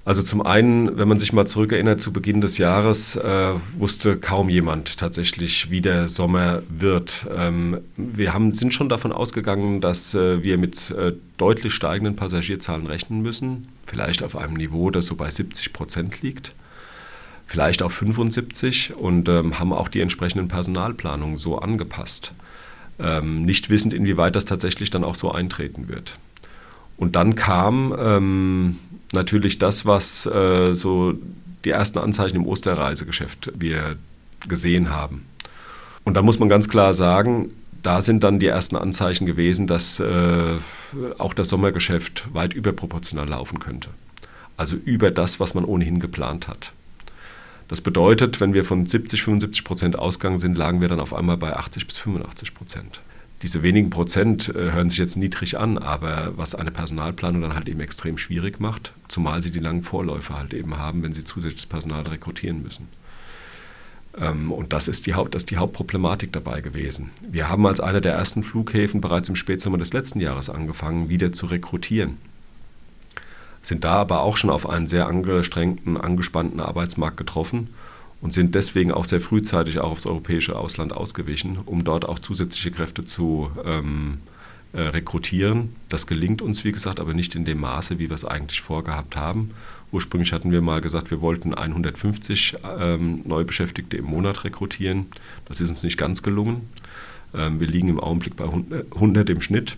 Also 0.05 0.23
zum 0.23 0.41
einen, 0.41 0.97
wenn 0.97 1.07
man 1.07 1.19
sich 1.19 1.33
mal 1.33 1.45
zurückerinnert, 1.45 2.01
zu 2.01 2.11
Beginn 2.11 2.41
des 2.41 2.57
Jahres 2.57 3.15
äh, 3.15 3.51
wusste 3.77 4.17
kaum 4.17 4.49
jemand 4.49 4.97
tatsächlich, 4.97 5.69
wie 5.69 5.81
der 5.81 6.07
Sommer 6.07 6.63
wird. 6.67 7.27
Ähm, 7.37 7.79
wir 7.95 8.33
haben, 8.33 8.53
sind 8.53 8.73
schon 8.73 8.89
davon 8.89 9.11
ausgegangen, 9.11 9.81
dass 9.81 10.15
äh, 10.15 10.41
wir 10.41 10.57
mit 10.57 10.89
äh, 10.91 11.13
deutlich 11.37 11.75
steigenden 11.75 12.15
Passagierzahlen 12.15 12.87
rechnen 12.87 13.21
müssen. 13.21 13.67
Vielleicht 13.85 14.23
auf 14.23 14.35
einem 14.35 14.53
Niveau, 14.53 14.89
das 14.89 15.05
so 15.05 15.15
bei 15.15 15.29
70 15.29 15.73
Prozent 15.73 16.23
liegt. 16.23 16.55
Vielleicht 17.45 17.83
auf 17.83 17.93
75 17.93 18.95
und 18.95 19.29
ähm, 19.29 19.59
haben 19.59 19.73
auch 19.73 19.89
die 19.89 20.01
entsprechenden 20.01 20.47
Personalplanungen 20.47 21.37
so 21.37 21.59
angepasst. 21.59 22.31
Ähm, 22.99 23.43
nicht 23.43 23.69
wissend, 23.69 23.93
inwieweit 23.93 24.35
das 24.35 24.45
tatsächlich 24.45 24.89
dann 24.89 25.03
auch 25.03 25.15
so 25.15 25.31
eintreten 25.31 25.87
wird. 25.87 26.15
Und 26.99 27.15
dann 27.15 27.35
kam 27.35 27.95
ähm, 27.97 28.77
natürlich 29.13 29.57
das, 29.57 29.85
was 29.85 30.25
äh, 30.25 30.75
so 30.75 31.13
die 31.63 31.69
ersten 31.69 31.97
Anzeichen 31.97 32.35
im 32.35 32.45
Osterreisegeschäft 32.45 33.53
wir 33.55 33.95
gesehen 34.47 34.89
haben. 34.89 35.25
Und 36.03 36.15
da 36.15 36.21
muss 36.21 36.39
man 36.39 36.49
ganz 36.49 36.67
klar 36.67 36.93
sagen, 36.93 37.51
da 37.83 38.01
sind 38.01 38.21
dann 38.25 38.39
die 38.39 38.47
ersten 38.47 38.75
Anzeichen 38.75 39.25
gewesen, 39.25 39.65
dass 39.65 40.01
äh, 40.01 40.57
auch 41.17 41.33
das 41.33 41.47
Sommergeschäft 41.47 42.33
weit 42.33 42.53
überproportional 42.53 43.29
laufen 43.29 43.59
könnte. 43.59 43.89
Also 44.57 44.75
über 44.75 45.09
das, 45.09 45.39
was 45.39 45.53
man 45.53 45.63
ohnehin 45.63 46.01
geplant 46.01 46.49
hat. 46.49 46.73
Das 47.69 47.79
bedeutet, 47.79 48.41
wenn 48.41 48.53
wir 48.53 48.65
von 48.65 48.85
70, 48.85 49.23
75 49.23 49.63
Prozent 49.63 49.97
ausgegangen 49.97 50.39
sind, 50.39 50.57
lagen 50.57 50.81
wir 50.81 50.89
dann 50.89 50.99
auf 50.99 51.13
einmal 51.13 51.37
bei 51.37 51.55
80 51.55 51.87
bis 51.87 51.97
85 51.97 52.53
Prozent 52.53 52.99
diese 53.41 53.63
wenigen 53.63 53.89
Prozent 53.89 54.49
äh, 54.49 54.71
hören 54.71 54.89
sich 54.89 54.99
jetzt 54.99 55.15
niedrig 55.15 55.57
an, 55.57 55.77
aber 55.77 56.33
was 56.35 56.55
eine 56.55 56.71
Personalplanung 56.71 57.41
dann 57.41 57.55
halt 57.55 57.69
eben 57.69 57.79
extrem 57.79 58.17
schwierig 58.17 58.59
macht, 58.59 58.91
zumal 59.07 59.41
sie 59.41 59.51
die 59.51 59.59
langen 59.59 59.83
Vorläufe 59.83 60.37
halt 60.37 60.53
eben 60.53 60.77
haben, 60.77 61.03
wenn 61.03 61.13
sie 61.13 61.23
zusätzliches 61.23 61.65
Personal 61.65 62.03
rekrutieren 62.03 62.61
müssen. 62.61 62.89
Ähm, 64.17 64.51
und 64.51 64.73
das 64.73 64.89
ist, 64.89 65.05
die 65.05 65.15
Haupt, 65.15 65.35
das 65.35 65.43
ist 65.43 65.51
die 65.51 65.57
Hauptproblematik 65.57 66.33
dabei 66.33 66.59
gewesen. 66.59 67.11
Wir 67.29 67.49
haben 67.49 67.65
als 67.65 67.79
einer 67.79 68.01
der 68.01 68.13
ersten 68.13 68.43
Flughäfen 68.43 68.99
bereits 68.99 69.29
im 69.29 69.35
Spätsommer 69.35 69.77
des 69.77 69.93
letzten 69.93 70.19
Jahres 70.19 70.49
angefangen, 70.49 71.07
wieder 71.07 71.31
zu 71.31 71.45
rekrutieren. 71.45 72.17
Sind 73.61 73.83
da 73.83 73.93
aber 73.93 74.21
auch 74.21 74.35
schon 74.35 74.49
auf 74.49 74.67
einen 74.67 74.87
sehr 74.87 75.07
angestrengten, 75.07 75.97
angespannten 75.97 76.59
Arbeitsmarkt 76.59 77.17
getroffen 77.17 77.69
und 78.21 78.33
sind 78.33 78.55
deswegen 78.55 78.91
auch 78.91 79.05
sehr 79.05 79.21
frühzeitig 79.21 79.79
auch 79.79 79.91
aufs 79.91 80.05
europäische 80.05 80.57
Ausland 80.57 80.93
ausgewichen, 80.93 81.57
um 81.65 81.83
dort 81.83 82.07
auch 82.07 82.19
zusätzliche 82.19 82.71
Kräfte 82.71 83.05
zu 83.05 83.49
ähm, 83.63 84.19
äh, 84.73 84.81
rekrutieren. 84.81 85.75
Das 85.87 86.05
gelingt 86.05 86.41
uns, 86.41 86.63
wie 86.63 86.71
gesagt, 86.71 86.99
aber 86.99 87.13
nicht 87.13 87.35
in 87.35 87.45
dem 87.45 87.59
Maße, 87.59 87.97
wie 87.97 88.09
wir 88.09 88.15
es 88.15 88.25
eigentlich 88.25 88.61
vorgehabt 88.61 89.15
haben. 89.15 89.51
Ursprünglich 89.91 90.33
hatten 90.33 90.51
wir 90.51 90.61
mal 90.61 90.81
gesagt, 90.81 91.09
wir 91.09 91.21
wollten 91.21 91.53
150 91.53 92.57
ähm, 92.79 93.21
Neubeschäftigte 93.25 93.97
im 93.97 94.05
Monat 94.05 94.43
rekrutieren. 94.43 95.07
Das 95.45 95.59
ist 95.61 95.69
uns 95.69 95.81
nicht 95.81 95.97
ganz 95.97 96.21
gelungen. 96.21 96.69
Ähm, 97.33 97.59
wir 97.59 97.67
liegen 97.67 97.89
im 97.89 97.99
Augenblick 97.99 98.35
bei 98.35 98.45
100 98.45 99.29
im 99.29 99.41
Schnitt. 99.41 99.77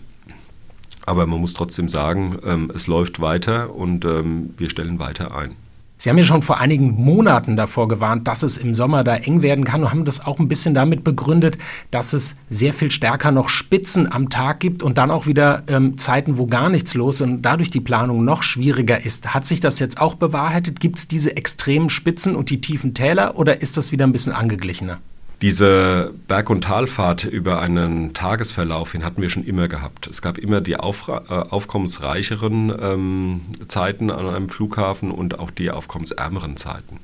Aber 1.06 1.26
man 1.26 1.40
muss 1.40 1.54
trotzdem 1.54 1.88
sagen, 1.88 2.38
ähm, 2.44 2.70
es 2.74 2.86
läuft 2.86 3.20
weiter 3.20 3.74
und 3.74 4.04
ähm, 4.04 4.50
wir 4.56 4.68
stellen 4.68 4.98
weiter 4.98 5.34
ein. 5.34 5.56
Sie 6.02 6.10
haben 6.10 6.18
ja 6.18 6.24
schon 6.24 6.42
vor 6.42 6.58
einigen 6.58 7.00
Monaten 7.00 7.56
davor 7.56 7.86
gewarnt, 7.86 8.26
dass 8.26 8.42
es 8.42 8.56
im 8.56 8.74
Sommer 8.74 9.04
da 9.04 9.14
eng 9.14 9.40
werden 9.40 9.64
kann 9.64 9.84
und 9.84 9.90
haben 9.92 10.04
das 10.04 10.18
auch 10.26 10.40
ein 10.40 10.48
bisschen 10.48 10.74
damit 10.74 11.04
begründet, 11.04 11.58
dass 11.92 12.12
es 12.12 12.34
sehr 12.50 12.72
viel 12.72 12.90
stärker 12.90 13.30
noch 13.30 13.48
Spitzen 13.48 14.10
am 14.10 14.28
Tag 14.28 14.58
gibt 14.58 14.82
und 14.82 14.98
dann 14.98 15.12
auch 15.12 15.28
wieder 15.28 15.62
ähm, 15.68 15.96
Zeiten, 15.98 16.38
wo 16.38 16.46
gar 16.46 16.70
nichts 16.70 16.94
los 16.94 17.20
ist 17.20 17.20
und 17.20 17.42
dadurch 17.42 17.70
die 17.70 17.78
Planung 17.78 18.24
noch 18.24 18.42
schwieriger 18.42 19.04
ist. 19.04 19.32
Hat 19.32 19.46
sich 19.46 19.60
das 19.60 19.78
jetzt 19.78 20.00
auch 20.00 20.16
bewahrheitet? 20.16 20.80
Gibt 20.80 20.98
es 20.98 21.06
diese 21.06 21.36
extremen 21.36 21.88
Spitzen 21.88 22.34
und 22.34 22.50
die 22.50 22.60
tiefen 22.60 22.94
Täler 22.94 23.38
oder 23.38 23.62
ist 23.62 23.76
das 23.76 23.92
wieder 23.92 24.04
ein 24.04 24.10
bisschen 24.10 24.32
angeglichener? 24.32 24.98
Diese 25.42 26.14
Berg- 26.28 26.50
und 26.50 26.62
Talfahrt 26.62 27.24
über 27.24 27.60
einen 27.60 28.14
Tagesverlauf 28.14 28.92
hin 28.92 29.04
hatten 29.04 29.20
wir 29.20 29.28
schon 29.28 29.42
immer 29.42 29.66
gehabt. 29.66 30.06
Es 30.06 30.22
gab 30.22 30.38
immer 30.38 30.60
die 30.60 30.76
auf, 30.76 31.08
äh, 31.08 31.12
aufkommensreicheren 31.32 32.72
ähm, 32.80 33.40
Zeiten 33.66 34.12
an 34.12 34.28
einem 34.28 34.48
Flughafen 34.48 35.10
und 35.10 35.40
auch 35.40 35.50
die 35.50 35.72
aufkommensärmeren 35.72 36.56
Zeiten. 36.56 37.00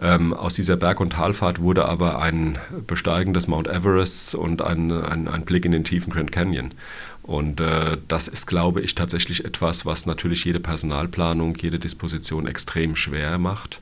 Ähm, 0.00 0.32
aus 0.32 0.54
dieser 0.54 0.76
Berg- 0.76 1.00
und 1.00 1.14
Talfahrt 1.14 1.60
wurde 1.60 1.86
aber 1.86 2.22
ein 2.22 2.56
Besteigen 2.86 3.34
des 3.34 3.48
Mount 3.48 3.66
Everests 3.66 4.32
und 4.36 4.62
ein, 4.62 4.92
ein, 4.92 5.26
ein 5.26 5.44
Blick 5.44 5.64
in 5.64 5.72
den 5.72 5.82
tiefen 5.82 6.12
Grand 6.12 6.30
Canyon. 6.30 6.70
Und 7.24 7.60
äh, 7.60 7.98
das 8.06 8.28
ist, 8.28 8.46
glaube 8.46 8.80
ich, 8.80 8.94
tatsächlich 8.94 9.44
etwas, 9.44 9.84
was 9.84 10.06
natürlich 10.06 10.44
jede 10.44 10.60
Personalplanung, 10.60 11.56
jede 11.56 11.80
Disposition 11.80 12.46
extrem 12.46 12.94
schwer 12.94 13.38
macht. 13.38 13.80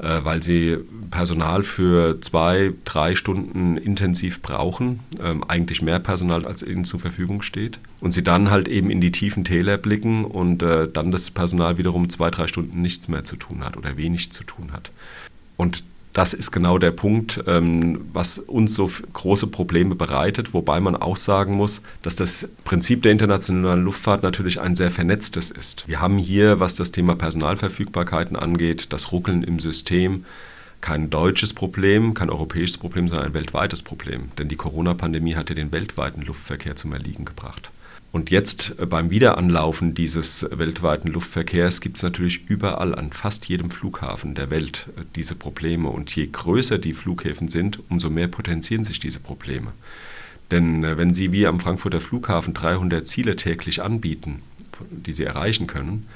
Äh, 0.00 0.24
weil 0.24 0.42
sie 0.42 0.78
Personal 1.10 1.62
für 1.62 2.22
zwei, 2.22 2.72
drei 2.86 3.14
Stunden 3.14 3.76
intensiv 3.76 4.40
brauchen, 4.40 5.00
ähm, 5.22 5.44
eigentlich 5.44 5.82
mehr 5.82 5.98
Personal, 5.98 6.46
als 6.46 6.62
ihnen 6.62 6.86
zur 6.86 7.00
Verfügung 7.00 7.42
steht. 7.42 7.78
Und 8.00 8.12
sie 8.12 8.24
dann 8.24 8.50
halt 8.50 8.66
eben 8.66 8.88
in 8.88 9.02
die 9.02 9.12
tiefen 9.12 9.44
Täler 9.44 9.76
blicken 9.76 10.24
und 10.24 10.62
äh, 10.62 10.88
dann 10.90 11.10
das 11.10 11.30
Personal 11.30 11.76
wiederum 11.76 12.08
zwei, 12.08 12.30
drei 12.30 12.46
Stunden 12.46 12.80
nichts 12.80 13.08
mehr 13.08 13.24
zu 13.24 13.36
tun 13.36 13.62
hat 13.62 13.76
oder 13.76 13.98
wenig 13.98 14.32
zu 14.32 14.42
tun 14.44 14.72
hat. 14.72 14.90
Und 15.58 15.84
das 16.12 16.34
ist 16.34 16.50
genau 16.50 16.78
der 16.78 16.90
Punkt, 16.90 17.42
ähm, 17.46 18.08
was 18.12 18.38
uns 18.38 18.74
so 18.74 18.90
große 19.12 19.46
Probleme 19.46 19.94
bereitet, 19.94 20.52
wobei 20.52 20.80
man 20.80 20.96
auch 20.96 21.16
sagen 21.16 21.54
muss, 21.54 21.82
dass 22.02 22.16
das 22.16 22.48
Prinzip 22.64 23.02
der 23.02 23.12
internationalen 23.12 23.84
Luftfahrt 23.84 24.22
natürlich 24.22 24.60
ein 24.60 24.74
sehr 24.74 24.90
vernetztes 24.90 25.50
ist. 25.50 25.86
Wir 25.86 26.00
haben 26.00 26.18
hier, 26.18 26.58
was 26.58 26.74
das 26.74 26.90
Thema 26.90 27.14
Personalverfügbarkeiten 27.14 28.36
angeht, 28.36 28.92
das 28.92 29.12
Ruckeln 29.12 29.44
im 29.44 29.60
System, 29.60 30.24
kein 30.80 31.10
deutsches 31.10 31.52
Problem, 31.52 32.14
kein 32.14 32.30
europäisches 32.30 32.78
Problem, 32.78 33.08
sondern 33.08 33.28
ein 33.28 33.34
weltweites 33.34 33.82
Problem. 33.82 34.30
Denn 34.38 34.48
die 34.48 34.56
Corona-Pandemie 34.56 35.34
hat 35.34 35.50
ja 35.50 35.54
den 35.54 35.72
weltweiten 35.72 36.22
Luftverkehr 36.22 36.74
zum 36.74 36.92
Erliegen 36.92 37.24
gebracht. 37.24 37.70
Und 38.12 38.30
jetzt 38.30 38.74
äh, 38.78 38.86
beim 38.86 39.10
Wiederanlaufen 39.10 39.94
dieses 39.94 40.46
weltweiten 40.50 41.08
Luftverkehrs 41.08 41.80
gibt 41.80 41.96
es 41.96 42.02
natürlich 42.02 42.48
überall 42.48 42.94
an 42.94 43.12
fast 43.12 43.46
jedem 43.46 43.70
Flughafen 43.70 44.34
der 44.34 44.50
Welt 44.50 44.88
äh, 44.96 45.02
diese 45.14 45.34
Probleme. 45.34 45.88
Und 45.88 46.14
je 46.14 46.26
größer 46.26 46.78
die 46.78 46.94
Flughäfen 46.94 47.48
sind, 47.48 47.78
umso 47.88 48.10
mehr 48.10 48.28
potenzieren 48.28 48.84
sich 48.84 48.98
diese 48.98 49.20
Probleme. 49.20 49.72
Denn 50.50 50.82
äh, 50.82 50.96
wenn 50.96 51.14
Sie 51.14 51.32
wie 51.32 51.46
am 51.46 51.60
Frankfurter 51.60 52.00
Flughafen 52.00 52.54
300 52.54 53.06
Ziele 53.06 53.36
täglich 53.36 53.82
anbieten, 53.82 54.42
die 54.90 55.12
Sie 55.12 55.24
erreichen 55.24 55.66
können, 55.66 56.06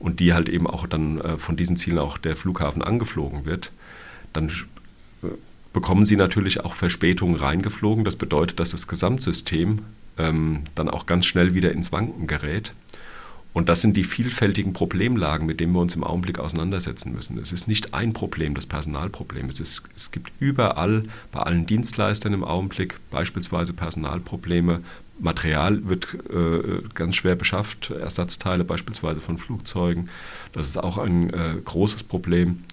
und 0.00 0.20
die 0.20 0.34
halt 0.34 0.48
eben 0.48 0.66
auch 0.66 0.86
dann 0.86 1.38
von 1.38 1.56
diesen 1.56 1.76
Zielen 1.76 1.98
auch 1.98 2.18
der 2.18 2.36
Flughafen 2.36 2.82
angeflogen 2.82 3.46
wird, 3.46 3.70
dann 4.34 4.50
bekommen 5.72 6.04
Sie 6.04 6.16
natürlich 6.16 6.60
auch 6.60 6.74
Verspätungen 6.74 7.36
reingeflogen. 7.36 8.04
Das 8.04 8.16
bedeutet, 8.16 8.60
dass 8.60 8.70
das 8.70 8.86
Gesamtsystem 8.86 9.78
ähm, 10.18 10.64
dann 10.74 10.88
auch 10.88 11.06
ganz 11.06 11.26
schnell 11.26 11.54
wieder 11.54 11.72
ins 11.72 11.92
Wanken 11.92 12.26
gerät. 12.26 12.72
Und 13.54 13.68
das 13.68 13.80
sind 13.80 13.96
die 13.96 14.02
vielfältigen 14.02 14.72
Problemlagen, 14.72 15.46
mit 15.46 15.60
denen 15.60 15.72
wir 15.72 15.80
uns 15.80 15.94
im 15.94 16.02
Augenblick 16.02 16.40
auseinandersetzen 16.40 17.12
müssen. 17.12 17.38
Es 17.38 17.52
ist 17.52 17.68
nicht 17.68 17.94
ein 17.94 18.12
Problem, 18.12 18.54
das 18.54 18.66
Personalproblem. 18.66 19.48
Es, 19.48 19.60
ist, 19.60 19.84
es 19.94 20.10
gibt 20.10 20.32
überall 20.40 21.04
bei 21.30 21.40
allen 21.40 21.64
Dienstleistern 21.64 22.32
im 22.32 22.42
Augenblick 22.42 22.98
beispielsweise 23.12 23.72
Personalprobleme. 23.72 24.80
Material 25.20 25.88
wird 25.88 26.08
äh, 26.30 26.82
ganz 26.94 27.14
schwer 27.14 27.36
beschafft, 27.36 27.90
Ersatzteile 27.90 28.64
beispielsweise 28.64 29.20
von 29.20 29.38
Flugzeugen. 29.38 30.10
Das 30.52 30.66
ist 30.66 30.76
auch 30.76 30.98
ein 30.98 31.32
äh, 31.32 31.54
großes 31.64 32.02
Problem. 32.02 32.64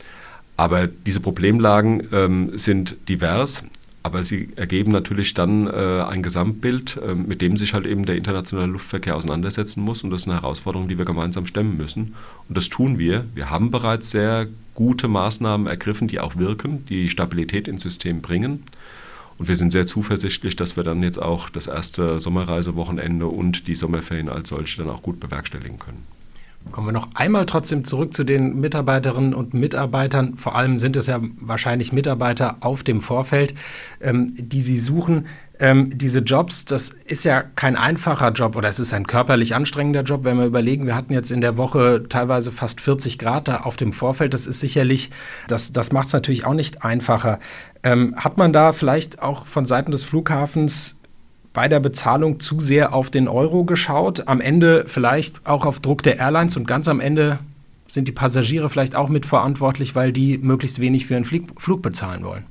Aber 0.58 0.88
diese 0.88 1.20
Problemlagen 1.20 2.08
ähm, 2.12 2.58
sind 2.58 2.96
divers 3.08 3.64
aber 4.04 4.24
sie 4.24 4.50
ergeben 4.56 4.92
natürlich 4.92 5.34
dann 5.34 5.68
äh, 5.68 6.04
ein 6.08 6.24
Gesamtbild, 6.24 6.98
äh, 6.98 7.14
mit 7.14 7.42
dem 7.42 7.56
sich 7.56 7.74
halt 7.74 7.86
eben 7.86 8.06
der 8.06 8.16
internationale 8.16 8.72
Luftverkehr 8.72 9.16
auseinandersetzen 9.16 9.82
muss. 9.82 10.04
Und 10.04 10.10
das 10.10 10.22
ist 10.22 10.28
eine 10.28 10.42
Herausforderung, 10.42 10.88
die 10.88 10.98
wir 10.98 11.06
gemeinsam 11.06 11.46
stemmen 11.46 11.78
müssen. 11.78 12.16
Und 12.48 12.58
das 12.58 12.70
tun 12.70 12.98
wir. 12.98 13.26
Wir 13.36 13.50
haben 13.52 13.70
bereits 13.70 14.10
sehr 14.10 14.48
gute 14.74 15.08
Maßnahmen 15.08 15.68
ergriffen, 15.68 16.08
die 16.08 16.20
auch 16.20 16.36
wirken, 16.36 16.86
die 16.88 17.10
Stabilität 17.10 17.68
ins 17.68 17.84
System 17.84 18.22
bringen. 18.22 18.64
Und 19.38 19.48
wir 19.48 19.56
sind 19.56 19.72
sehr 19.72 19.86
zuversichtlich, 19.86 20.56
dass 20.56 20.76
wir 20.78 20.84
dann 20.84 21.04
jetzt 21.04 21.22
auch 21.22 21.50
das 21.50 21.68
erste 21.68 22.20
Sommerreisewochenende 22.20 23.28
und 23.28 23.68
die 23.68 23.76
Sommerferien 23.76 24.30
als 24.30 24.50
solche 24.50 24.78
dann 24.78 24.90
auch 24.90 25.04
gut 25.04 25.20
bewerkstelligen 25.20 25.78
können. 25.78 26.21
Kommen 26.72 26.88
wir 26.88 26.94
noch 26.94 27.10
einmal 27.16 27.46
trotzdem 27.46 27.84
zurück 27.84 28.14
zu 28.14 28.24
den 28.24 28.60
Mitarbeiterinnen 28.60 29.34
und 29.34 29.54
Mitarbeitern. 29.54 30.38
Vor 30.38 30.56
allem 30.56 30.78
sind 30.78 30.96
es 30.96 31.08
ja 31.08 31.20
wahrscheinlich 31.40 31.92
Mitarbeiter 31.92 32.58
auf 32.62 32.84
dem 32.84 33.02
Vorfeld, 33.02 33.54
ähm, 34.00 34.34
die 34.38 34.62
Sie 34.62 34.78
suchen. 34.78 35.26
Ähm, 35.60 35.96
diese 35.96 36.20
Jobs, 36.20 36.66
das 36.66 36.90
ist 36.90 37.26
ja 37.26 37.42
kein 37.42 37.76
einfacher 37.76 38.32
Job 38.32 38.56
oder 38.56 38.70
es 38.70 38.80
ist 38.80 38.94
ein 38.94 39.06
körperlich 39.06 39.54
anstrengender 39.54 40.04
Job. 40.04 40.24
Wenn 40.24 40.38
wir 40.38 40.46
überlegen, 40.46 40.86
wir 40.86 40.96
hatten 40.96 41.14
jetzt 41.14 41.30
in 41.30 41.42
der 41.42 41.58
Woche 41.58 42.06
teilweise 42.08 42.52
fast 42.52 42.80
40 42.80 43.20
Grad 43.20 43.48
da 43.48 43.58
auf 43.58 43.76
dem 43.76 43.92
Vorfeld. 43.92 44.34
Das 44.34 44.48
ist 44.48 44.60
sicherlich, 44.60 45.10
das, 45.48 45.74
das 45.74 45.92
macht 45.92 46.08
es 46.08 46.14
natürlich 46.14 46.46
auch 46.46 46.54
nicht 46.54 46.84
einfacher. 46.84 47.40
Ähm, 47.84 48.16
hat 48.18 48.38
man 48.38 48.54
da 48.54 48.72
vielleicht 48.72 49.22
auch 49.22 49.46
von 49.46 49.66
Seiten 49.66 49.92
des 49.92 50.04
Flughafens 50.04 50.96
bei 51.54 51.68
der 51.68 51.80
Bezahlung 51.80 52.40
zu 52.40 52.60
sehr 52.60 52.94
auf 52.94 53.10
den 53.10 53.28
Euro 53.28 53.64
geschaut, 53.64 54.28
am 54.28 54.42
Ende 54.42 54.86
vielleicht 54.88 55.46
auch 55.46 55.66
auf 55.66 55.80
Druck 55.80 56.04
der 56.04 56.18
Airlines 56.18 56.56
und 56.56 56.68
ganz 56.68 56.88
am 56.88 57.00
Ende 57.00 57.40
sind 57.88 58.08
die 58.08 58.14
Passagiere 58.14 58.70
vielleicht 58.70 58.96
auch 58.96 59.10
mitverantwortlich, 59.10 59.96
weil 59.96 60.14
die 60.14 60.38
möglichst 60.38 60.80
wenig 60.80 61.06
für 61.06 61.18
einen 61.18 61.26
Flug 61.26 61.82
bezahlen 61.82 62.24
wollen. 62.24 62.46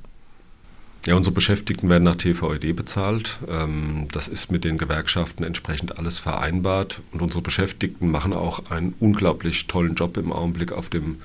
Ja, 1.07 1.15
unsere 1.15 1.33
Beschäftigten 1.33 1.89
werden 1.89 2.03
nach 2.03 2.15
TVED 2.15 2.75
bezahlt. 2.75 3.39
Ähm, 3.49 4.07
das 4.11 4.27
ist 4.27 4.51
mit 4.51 4.63
den 4.63 4.77
Gewerkschaften 4.77 5.43
entsprechend 5.43 5.97
alles 5.97 6.19
vereinbart. 6.19 7.01
Und 7.11 7.23
unsere 7.23 7.41
Beschäftigten 7.41 8.11
machen 8.11 8.33
auch 8.33 8.69
einen 8.69 8.93
unglaublich 8.99 9.65
tollen 9.65 9.95
Job 9.95 10.17
im 10.17 10.31
Augenblick 10.31 10.71
auf 10.71 10.89
dem, 10.89 11.17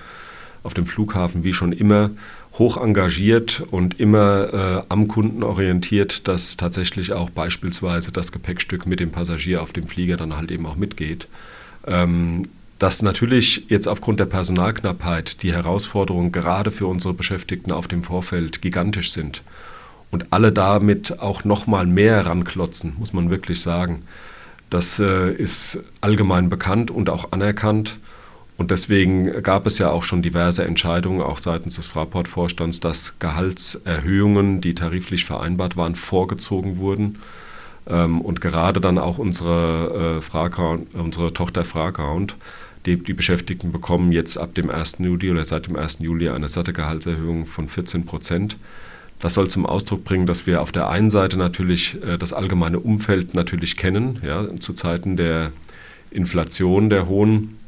auf 0.62 0.72
dem 0.72 0.86
Flughafen, 0.86 1.44
wie 1.44 1.52
schon 1.52 1.72
immer 1.72 2.10
hoch 2.58 2.76
engagiert 2.76 3.62
und 3.70 4.00
immer 4.00 4.52
äh, 4.52 4.82
am 4.88 5.08
Kunden 5.08 5.42
orientiert, 5.42 6.26
dass 6.26 6.56
tatsächlich 6.56 7.12
auch 7.12 7.30
beispielsweise 7.30 8.12
das 8.12 8.32
Gepäckstück 8.32 8.86
mit 8.86 9.00
dem 9.00 9.10
Passagier 9.10 9.62
auf 9.62 9.72
dem 9.72 9.86
Flieger 9.86 10.16
dann 10.16 10.36
halt 10.36 10.50
eben 10.50 10.66
auch 10.66 10.76
mitgeht. 10.76 11.28
Ähm, 11.86 12.44
dass 12.78 13.02
natürlich 13.02 13.66
jetzt 13.68 13.88
aufgrund 13.88 14.20
der 14.20 14.26
Personalknappheit 14.26 15.42
die 15.42 15.52
Herausforderungen 15.52 16.32
gerade 16.32 16.70
für 16.70 16.86
unsere 16.86 17.14
Beschäftigten 17.14 17.72
auf 17.72 17.88
dem 17.88 18.02
Vorfeld 18.02 18.60
gigantisch 18.60 19.12
sind 19.12 19.42
und 20.10 20.26
alle 20.30 20.52
damit 20.52 21.20
auch 21.20 21.44
noch 21.44 21.66
mal 21.66 21.86
mehr 21.86 22.26
ranklotzen, 22.26 22.94
muss 22.98 23.12
man 23.12 23.30
wirklich 23.30 23.60
sagen. 23.60 24.02
Das 24.70 24.98
äh, 24.98 25.32
ist 25.32 25.78
allgemein 26.00 26.48
bekannt 26.48 26.90
und 26.90 27.08
auch 27.08 27.32
anerkannt. 27.32 27.98
Und 28.58 28.70
deswegen 28.70 29.42
gab 29.42 29.66
es 29.66 29.78
ja 29.78 29.90
auch 29.90 30.02
schon 30.02 30.22
diverse 30.22 30.64
Entscheidungen, 30.64 31.20
auch 31.20 31.38
seitens 31.38 31.76
des 31.76 31.86
Fraport-Vorstands, 31.88 32.80
dass 32.80 33.18
Gehaltserhöhungen, 33.18 34.60
die 34.62 34.74
tariflich 34.74 35.26
vereinbart 35.26 35.76
waren, 35.76 35.94
vorgezogen 35.94 36.78
wurden. 36.78 37.18
Ähm, 37.86 38.20
und 38.22 38.40
gerade 38.40 38.80
dann 38.80 38.98
auch 38.98 39.18
unsere, 39.18 40.20
äh, 40.22 40.98
unsere 40.98 41.34
Tochter 41.34 41.64
Fraghound, 41.64 42.36
die, 42.86 42.96
die 42.96 43.12
Beschäftigten 43.12 43.72
bekommen 43.72 44.12
jetzt 44.12 44.38
ab 44.38 44.54
dem 44.54 44.70
1. 44.70 44.98
Juli 45.00 45.30
oder 45.30 45.44
seit 45.44 45.66
dem 45.66 45.76
1. 45.76 45.98
Juli 46.00 46.30
eine 46.30 46.48
satte 46.48 46.72
Gehaltserhöhung 46.72 47.46
von 47.46 47.68
14 47.68 48.06
Prozent. 48.06 48.56
Das 49.18 49.34
soll 49.34 49.48
zum 49.48 49.66
Ausdruck 49.66 50.04
bringen, 50.04 50.26
dass 50.26 50.46
wir 50.46 50.62
auf 50.62 50.72
der 50.72 50.88
einen 50.88 51.10
Seite 51.10 51.36
natürlich 51.36 52.02
äh, 52.02 52.16
das 52.16 52.32
allgemeine 52.32 52.78
Umfeld 52.78 53.34
natürlich 53.34 53.76
kennen, 53.76 54.20
ja, 54.22 54.46
zu 54.60 54.72
Zeiten 54.72 55.16
der 55.16 55.52
Inflation, 56.10 56.88
der 56.88 57.06
hohen 57.06 57.58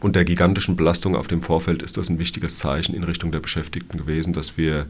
und 0.00 0.16
der 0.16 0.24
gigantischen 0.24 0.76
Belastung 0.76 1.16
auf 1.16 1.28
dem 1.28 1.42
Vorfeld 1.42 1.82
ist 1.82 1.96
das 1.96 2.08
ein 2.10 2.18
wichtiges 2.18 2.56
Zeichen 2.56 2.94
in 2.94 3.04
Richtung 3.04 3.32
der 3.32 3.40
Beschäftigten 3.40 3.98
gewesen, 3.98 4.32
dass 4.32 4.56
wir 4.56 4.86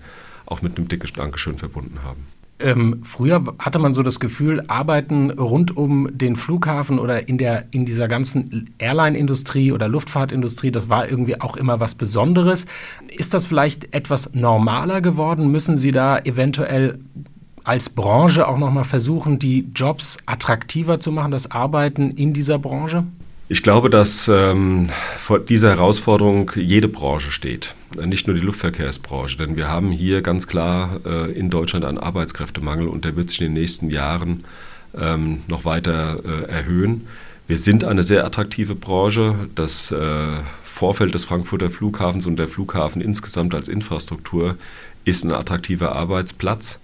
auch 0.46 0.62
mit 0.62 0.76
einem 0.76 0.88
dicken 0.88 1.10
Dankeschön 1.14 1.58
verbunden 1.58 1.98
haben. 2.04 2.26
Ähm, 2.58 3.00
früher 3.02 3.44
hatte 3.58 3.78
man 3.78 3.92
so 3.92 4.02
das 4.02 4.18
Gefühl, 4.18 4.64
Arbeiten 4.68 5.30
rund 5.30 5.76
um 5.76 6.08
den 6.16 6.36
Flughafen 6.36 6.98
oder 6.98 7.28
in, 7.28 7.36
der, 7.36 7.66
in 7.70 7.84
dieser 7.84 8.08
ganzen 8.08 8.70
Airline-Industrie 8.78 9.72
oder 9.72 9.88
Luftfahrtindustrie, 9.88 10.70
das 10.70 10.88
war 10.88 11.08
irgendwie 11.08 11.38
auch 11.38 11.58
immer 11.58 11.80
was 11.80 11.94
Besonderes. 11.94 12.64
Ist 13.14 13.34
das 13.34 13.44
vielleicht 13.44 13.94
etwas 13.94 14.32
normaler 14.32 15.02
geworden? 15.02 15.52
Müssen 15.52 15.76
Sie 15.76 15.92
da 15.92 16.18
eventuell 16.18 16.98
als 17.62 17.90
Branche 17.90 18.48
auch 18.48 18.58
nochmal 18.58 18.84
versuchen, 18.84 19.38
die 19.38 19.68
Jobs 19.74 20.16
attraktiver 20.24 20.98
zu 20.98 21.12
machen, 21.12 21.32
das 21.32 21.50
Arbeiten 21.50 22.12
in 22.12 22.32
dieser 22.32 22.58
Branche? 22.58 23.04
Ich 23.48 23.62
glaube, 23.62 23.90
dass 23.90 24.26
ähm, 24.26 24.88
vor 25.18 25.38
dieser 25.38 25.70
Herausforderung 25.70 26.50
jede 26.56 26.88
Branche 26.88 27.30
steht, 27.30 27.76
nicht 28.04 28.26
nur 28.26 28.34
die 28.34 28.42
Luftverkehrsbranche, 28.42 29.36
denn 29.36 29.54
wir 29.54 29.68
haben 29.68 29.92
hier 29.92 30.20
ganz 30.20 30.48
klar 30.48 30.98
äh, 31.04 31.30
in 31.30 31.48
Deutschland 31.48 31.84
einen 31.84 31.98
Arbeitskräftemangel 31.98 32.88
und 32.88 33.04
der 33.04 33.14
wird 33.14 33.30
sich 33.30 33.40
in 33.40 33.46
den 33.46 33.60
nächsten 33.60 33.88
Jahren 33.88 34.42
ähm, 34.98 35.42
noch 35.46 35.64
weiter 35.64 36.20
äh, 36.24 36.50
erhöhen. 36.50 37.06
Wir 37.46 37.58
sind 37.58 37.84
eine 37.84 38.02
sehr 38.02 38.24
attraktive 38.24 38.74
Branche. 38.74 39.48
Das 39.54 39.92
äh, 39.92 40.26
Vorfeld 40.64 41.14
des 41.14 41.24
Frankfurter 41.24 41.70
Flughafens 41.70 42.26
und 42.26 42.36
der 42.36 42.48
Flughafen 42.48 43.00
insgesamt 43.00 43.54
als 43.54 43.68
Infrastruktur 43.68 44.56
ist 45.04 45.24
ein 45.24 45.30
attraktiver 45.30 45.92
Arbeitsplatz. 45.92 46.80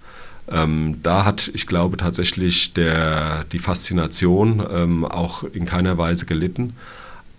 Ähm, 0.51 0.99
da 1.03 1.25
hat, 1.25 1.49
ich 1.53 1.67
glaube, 1.67 1.97
tatsächlich 1.97 2.73
der, 2.73 3.45
die 3.51 3.59
Faszination 3.59 4.65
ähm, 4.69 5.05
auch 5.05 5.43
in 5.43 5.65
keiner 5.65 5.97
Weise 5.97 6.25
gelitten. 6.25 6.75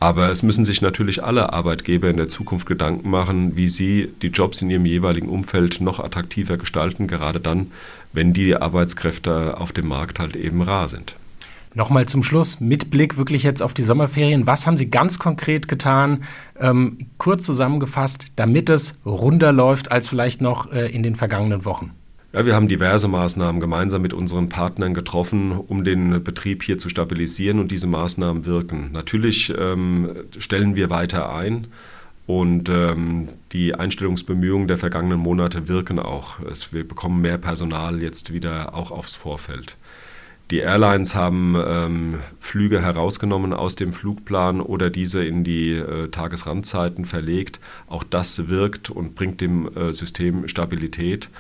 Aber 0.01 0.31
es 0.31 0.43
müssen 0.43 0.65
sich 0.65 0.83
natürlich 0.83 1.25
alle 1.25 1.53
Arbeitgeber 1.53 2.11
in 2.11 2.17
der 2.17 2.29
Zukunft 2.29 2.67
Gedanken 2.67 3.09
machen, 3.09 3.57
wie 3.57 3.69
sie 3.69 4.11
die 4.23 4.29
Jobs 4.29 4.61
in 4.61 4.71
ihrem 4.71 4.87
jeweiligen 4.87 5.29
Umfeld 5.29 5.81
noch 5.81 5.99
attraktiver 5.99 6.57
gestalten, 6.57 7.07
gerade 7.07 7.41
dann, 7.41 7.71
wenn 8.13 8.33
die 8.33 8.57
Arbeitskräfte 8.57 9.59
auf 9.59 9.73
dem 9.73 9.89
Markt 9.89 10.19
halt 10.19 10.37
eben 10.37 10.63
rar 10.63 10.89
sind. 10.89 11.15
Nochmal 11.77 12.07
zum 12.07 12.23
Schluss, 12.23 12.61
mit 12.61 12.91
Blick 12.91 13.17
wirklich 13.17 13.43
jetzt 13.43 13.61
auf 13.63 13.75
die 13.75 13.83
Sommerferien. 13.83 14.47
Was 14.47 14.67
haben 14.67 14.77
Sie 14.77 14.91
ganz 14.91 15.19
konkret 15.19 15.67
getan, 15.67 16.23
ähm, 16.61 16.99
kurz 17.19 17.45
zusammengefasst, 17.45 18.27
damit 18.37 18.71
es 18.71 18.99
runder 19.05 19.53
läuft 19.53 19.91
als 19.91 20.07
vielleicht 20.07 20.41
noch 20.41 20.71
äh, 20.71 20.87
in 20.87 21.03
den 21.03 21.17
vergangenen 21.17 21.65
Wochen? 21.65 21.91
Ja, 22.35 22.45
wir 22.45 22.57
haben 22.57 22.67
diverse 22.67 23.07
Maßnahmen 23.07 23.61
gemeinsam 23.61 24.03
mit 24.03 24.13
unseren 24.13 24.49
Partnern 24.49 24.93
getroffen, 24.93 25.53
um 25.53 25.85
den 25.85 26.25
Betrieb 26.25 26.65
hier 26.65 26.79
zu 26.79 26.89
stabilisieren 26.89 27.61
und 27.61 27.71
diese 27.71 27.87
Maßnahmen 27.87 28.45
wirken. 28.45 28.91
Natürlich 28.91 29.55
ähm, 29.57 30.11
stellen 30.39 30.75
wir 30.75 30.91
weiter 30.91 31.33
ein 31.33 31.69
und 32.27 32.69
ähm, 32.71 33.29
die 33.53 33.77
Einstellungsbemühungen 33.77 34.67
der 34.67 34.79
vergangenen 34.79 35.21
Monate 35.21 35.69
wirken 35.69 36.01
auch. 36.01 36.41
Es, 36.41 36.73
wir 36.73 36.83
bekommen 36.83 37.21
mehr 37.21 37.39
Personal 37.39 38.03
jetzt 38.03 38.33
wieder 38.33 38.75
auch 38.75 38.91
aufs 38.91 39.15
Vorfeld. 39.15 39.77
Die 40.51 40.59
Airlines 40.59 41.15
haben 41.15 41.55
ähm, 41.65 42.19
Flüge 42.41 42.83
herausgenommen 42.83 43.53
aus 43.53 43.77
dem 43.77 43.93
Flugplan 43.93 44.61
oder 44.61 44.91
diese 44.91 45.25
in 45.25 45.45
die 45.45 45.75
äh, 45.75 46.09
Tagesrandzeiten 46.09 47.05
verlegt. 47.05 47.61
Auch 47.87 48.03
das 48.03 48.49
wirkt 48.49 48.91
und 48.91 49.15
bringt 49.15 49.41
dem 49.41 49.69
äh, 49.77 49.93
System 49.93 50.49
Stabilität. 50.49 51.31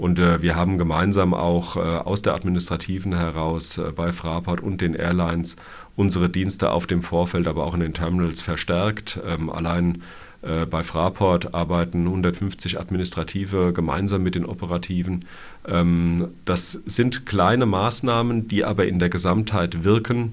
Und 0.00 0.18
äh, 0.18 0.40
wir 0.40 0.56
haben 0.56 0.78
gemeinsam 0.78 1.34
auch 1.34 1.76
äh, 1.76 1.80
aus 1.80 2.22
der 2.22 2.34
Administrativen 2.34 3.14
heraus 3.14 3.76
äh, 3.76 3.92
bei 3.94 4.12
Fraport 4.12 4.62
und 4.62 4.80
den 4.80 4.94
Airlines 4.94 5.56
unsere 5.94 6.30
Dienste 6.30 6.70
auf 6.70 6.86
dem 6.86 7.02
Vorfeld, 7.02 7.46
aber 7.46 7.66
auch 7.66 7.74
in 7.74 7.80
den 7.80 7.92
Terminals 7.92 8.40
verstärkt. 8.40 9.20
Ähm, 9.26 9.50
allein 9.50 10.02
äh, 10.40 10.64
bei 10.64 10.82
Fraport 10.82 11.52
arbeiten 11.52 12.06
150 12.06 12.80
Administrative 12.80 13.74
gemeinsam 13.74 14.22
mit 14.22 14.36
den 14.36 14.46
Operativen. 14.46 15.26
Ähm, 15.68 16.28
das 16.46 16.80
sind 16.86 17.26
kleine 17.26 17.66
Maßnahmen, 17.66 18.48
die 18.48 18.64
aber 18.64 18.86
in 18.86 19.00
der 19.00 19.10
Gesamtheit 19.10 19.84
wirken 19.84 20.32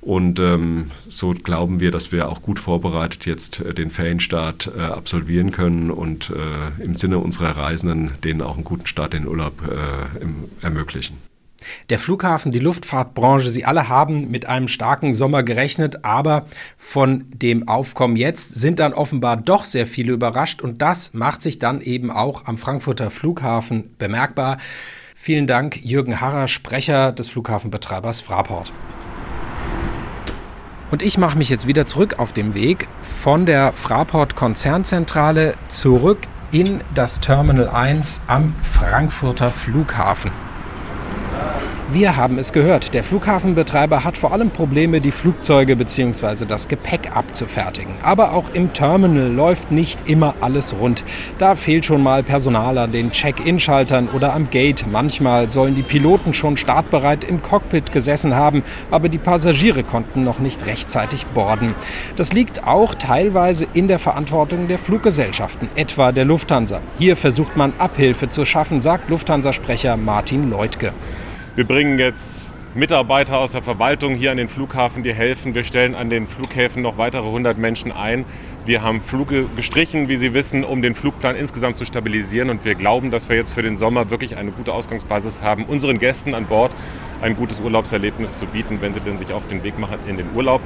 und 0.00 0.38
ähm, 0.38 0.90
so 1.08 1.30
glauben 1.30 1.80
wir, 1.80 1.90
dass 1.90 2.12
wir 2.12 2.28
auch 2.28 2.42
gut 2.42 2.58
vorbereitet 2.58 3.26
jetzt 3.26 3.60
äh, 3.60 3.74
den 3.74 3.90
Ferienstart 3.90 4.70
äh, 4.76 4.80
absolvieren 4.80 5.50
können 5.50 5.90
und 5.90 6.30
äh, 6.30 6.82
im 6.82 6.96
Sinne 6.96 7.18
unserer 7.18 7.56
Reisenden 7.56 8.12
denen 8.22 8.40
auch 8.40 8.54
einen 8.54 8.64
guten 8.64 8.86
Start 8.86 9.14
in 9.14 9.24
den 9.24 9.28
Urlaub 9.28 9.62
äh, 9.68 10.22
im, 10.22 10.44
ermöglichen. 10.62 11.18
Der 11.90 11.98
Flughafen, 11.98 12.52
die 12.52 12.60
Luftfahrtbranche, 12.60 13.50
sie 13.50 13.64
alle 13.64 13.88
haben 13.88 14.30
mit 14.30 14.46
einem 14.46 14.68
starken 14.68 15.12
Sommer 15.12 15.42
gerechnet, 15.42 16.04
aber 16.04 16.46
von 16.76 17.24
dem 17.30 17.68
Aufkommen 17.68 18.16
jetzt 18.16 18.54
sind 18.54 18.78
dann 18.78 18.94
offenbar 18.94 19.36
doch 19.36 19.64
sehr 19.64 19.86
viele 19.86 20.12
überrascht 20.12 20.62
und 20.62 20.80
das 20.80 21.14
macht 21.14 21.42
sich 21.42 21.58
dann 21.58 21.80
eben 21.80 22.10
auch 22.10 22.46
am 22.46 22.58
Frankfurter 22.58 23.10
Flughafen 23.10 23.94
bemerkbar. 23.98 24.58
Vielen 25.16 25.48
Dank, 25.48 25.84
Jürgen 25.84 26.20
Harrer, 26.20 26.46
Sprecher 26.46 27.10
des 27.10 27.28
Flughafenbetreibers 27.28 28.20
Fraport. 28.20 28.72
Und 30.90 31.02
ich 31.02 31.18
mache 31.18 31.36
mich 31.36 31.50
jetzt 31.50 31.66
wieder 31.66 31.86
zurück 31.86 32.18
auf 32.18 32.32
dem 32.32 32.54
Weg 32.54 32.88
von 33.02 33.44
der 33.44 33.72
Fraport 33.74 34.36
Konzernzentrale 34.36 35.54
zurück 35.68 36.18
in 36.50 36.80
das 36.94 37.20
Terminal 37.20 37.68
1 37.68 38.22
am 38.26 38.54
Frankfurter 38.62 39.50
Flughafen. 39.50 40.30
Wir 41.90 42.16
haben 42.16 42.36
es 42.36 42.52
gehört, 42.52 42.92
der 42.92 43.02
Flughafenbetreiber 43.02 44.04
hat 44.04 44.18
vor 44.18 44.32
allem 44.32 44.50
Probleme, 44.50 45.00
die 45.00 45.10
Flugzeuge 45.10 45.74
bzw. 45.74 46.44
das 46.44 46.68
Gepäck 46.68 47.16
abzufertigen. 47.16 47.94
Aber 48.02 48.34
auch 48.34 48.50
im 48.52 48.74
Terminal 48.74 49.32
läuft 49.32 49.70
nicht 49.70 50.06
immer 50.06 50.34
alles 50.42 50.74
rund. 50.78 51.02
Da 51.38 51.54
fehlt 51.54 51.86
schon 51.86 52.02
mal 52.02 52.22
Personal 52.22 52.76
an 52.76 52.92
den 52.92 53.10
Check-in-Schaltern 53.10 54.10
oder 54.10 54.34
am 54.34 54.50
Gate. 54.50 54.84
Manchmal 54.86 55.48
sollen 55.48 55.76
die 55.76 55.82
Piloten 55.82 56.34
schon 56.34 56.58
startbereit 56.58 57.24
im 57.24 57.40
Cockpit 57.40 57.90
gesessen 57.90 58.34
haben, 58.34 58.64
aber 58.90 59.08
die 59.08 59.16
Passagiere 59.16 59.82
konnten 59.82 60.24
noch 60.24 60.40
nicht 60.40 60.66
rechtzeitig 60.66 61.24
borden. 61.28 61.74
Das 62.16 62.34
liegt 62.34 62.66
auch 62.66 62.94
teilweise 62.96 63.66
in 63.72 63.88
der 63.88 63.98
Verantwortung 63.98 64.68
der 64.68 64.78
Fluggesellschaften, 64.78 65.70
etwa 65.74 66.12
der 66.12 66.26
Lufthansa. 66.26 66.82
Hier 66.98 67.16
versucht 67.16 67.56
man 67.56 67.72
Abhilfe 67.78 68.28
zu 68.28 68.44
schaffen, 68.44 68.82
sagt 68.82 69.08
Lufthansa-Sprecher 69.08 69.96
Martin 69.96 70.50
Leutke. 70.50 70.92
Wir 71.58 71.66
bringen 71.66 71.98
jetzt 71.98 72.52
Mitarbeiter 72.76 73.40
aus 73.40 73.50
der 73.50 73.62
Verwaltung 73.62 74.14
hier 74.14 74.30
an 74.30 74.36
den 74.36 74.46
Flughafen, 74.46 75.02
die 75.02 75.12
helfen. 75.12 75.56
Wir 75.56 75.64
stellen 75.64 75.96
an 75.96 76.08
den 76.08 76.28
Flughäfen 76.28 76.82
noch 76.82 76.98
weitere 76.98 77.26
100 77.26 77.58
Menschen 77.58 77.90
ein. 77.90 78.26
Wir 78.64 78.82
haben 78.82 79.00
Flüge 79.00 79.46
gestrichen, 79.56 80.06
wie 80.06 80.14
Sie 80.14 80.34
wissen, 80.34 80.62
um 80.62 80.82
den 80.82 80.94
Flugplan 80.94 81.34
insgesamt 81.34 81.76
zu 81.76 81.84
stabilisieren. 81.84 82.50
Und 82.50 82.64
wir 82.64 82.76
glauben, 82.76 83.10
dass 83.10 83.28
wir 83.28 83.34
jetzt 83.34 83.50
für 83.50 83.62
den 83.62 83.76
Sommer 83.76 84.08
wirklich 84.08 84.36
eine 84.36 84.52
gute 84.52 84.72
Ausgangsbasis 84.72 85.42
haben, 85.42 85.64
unseren 85.64 85.98
Gästen 85.98 86.32
an 86.36 86.46
Bord 86.46 86.70
ein 87.22 87.34
gutes 87.34 87.58
Urlaubserlebnis 87.58 88.36
zu 88.36 88.46
bieten, 88.46 88.78
wenn 88.80 88.94
sie 88.94 89.00
denn 89.00 89.18
sich 89.18 89.32
auf 89.32 89.48
den 89.48 89.64
Weg 89.64 89.80
machen 89.80 89.98
in 90.06 90.16
den 90.16 90.26
Urlaub. 90.36 90.60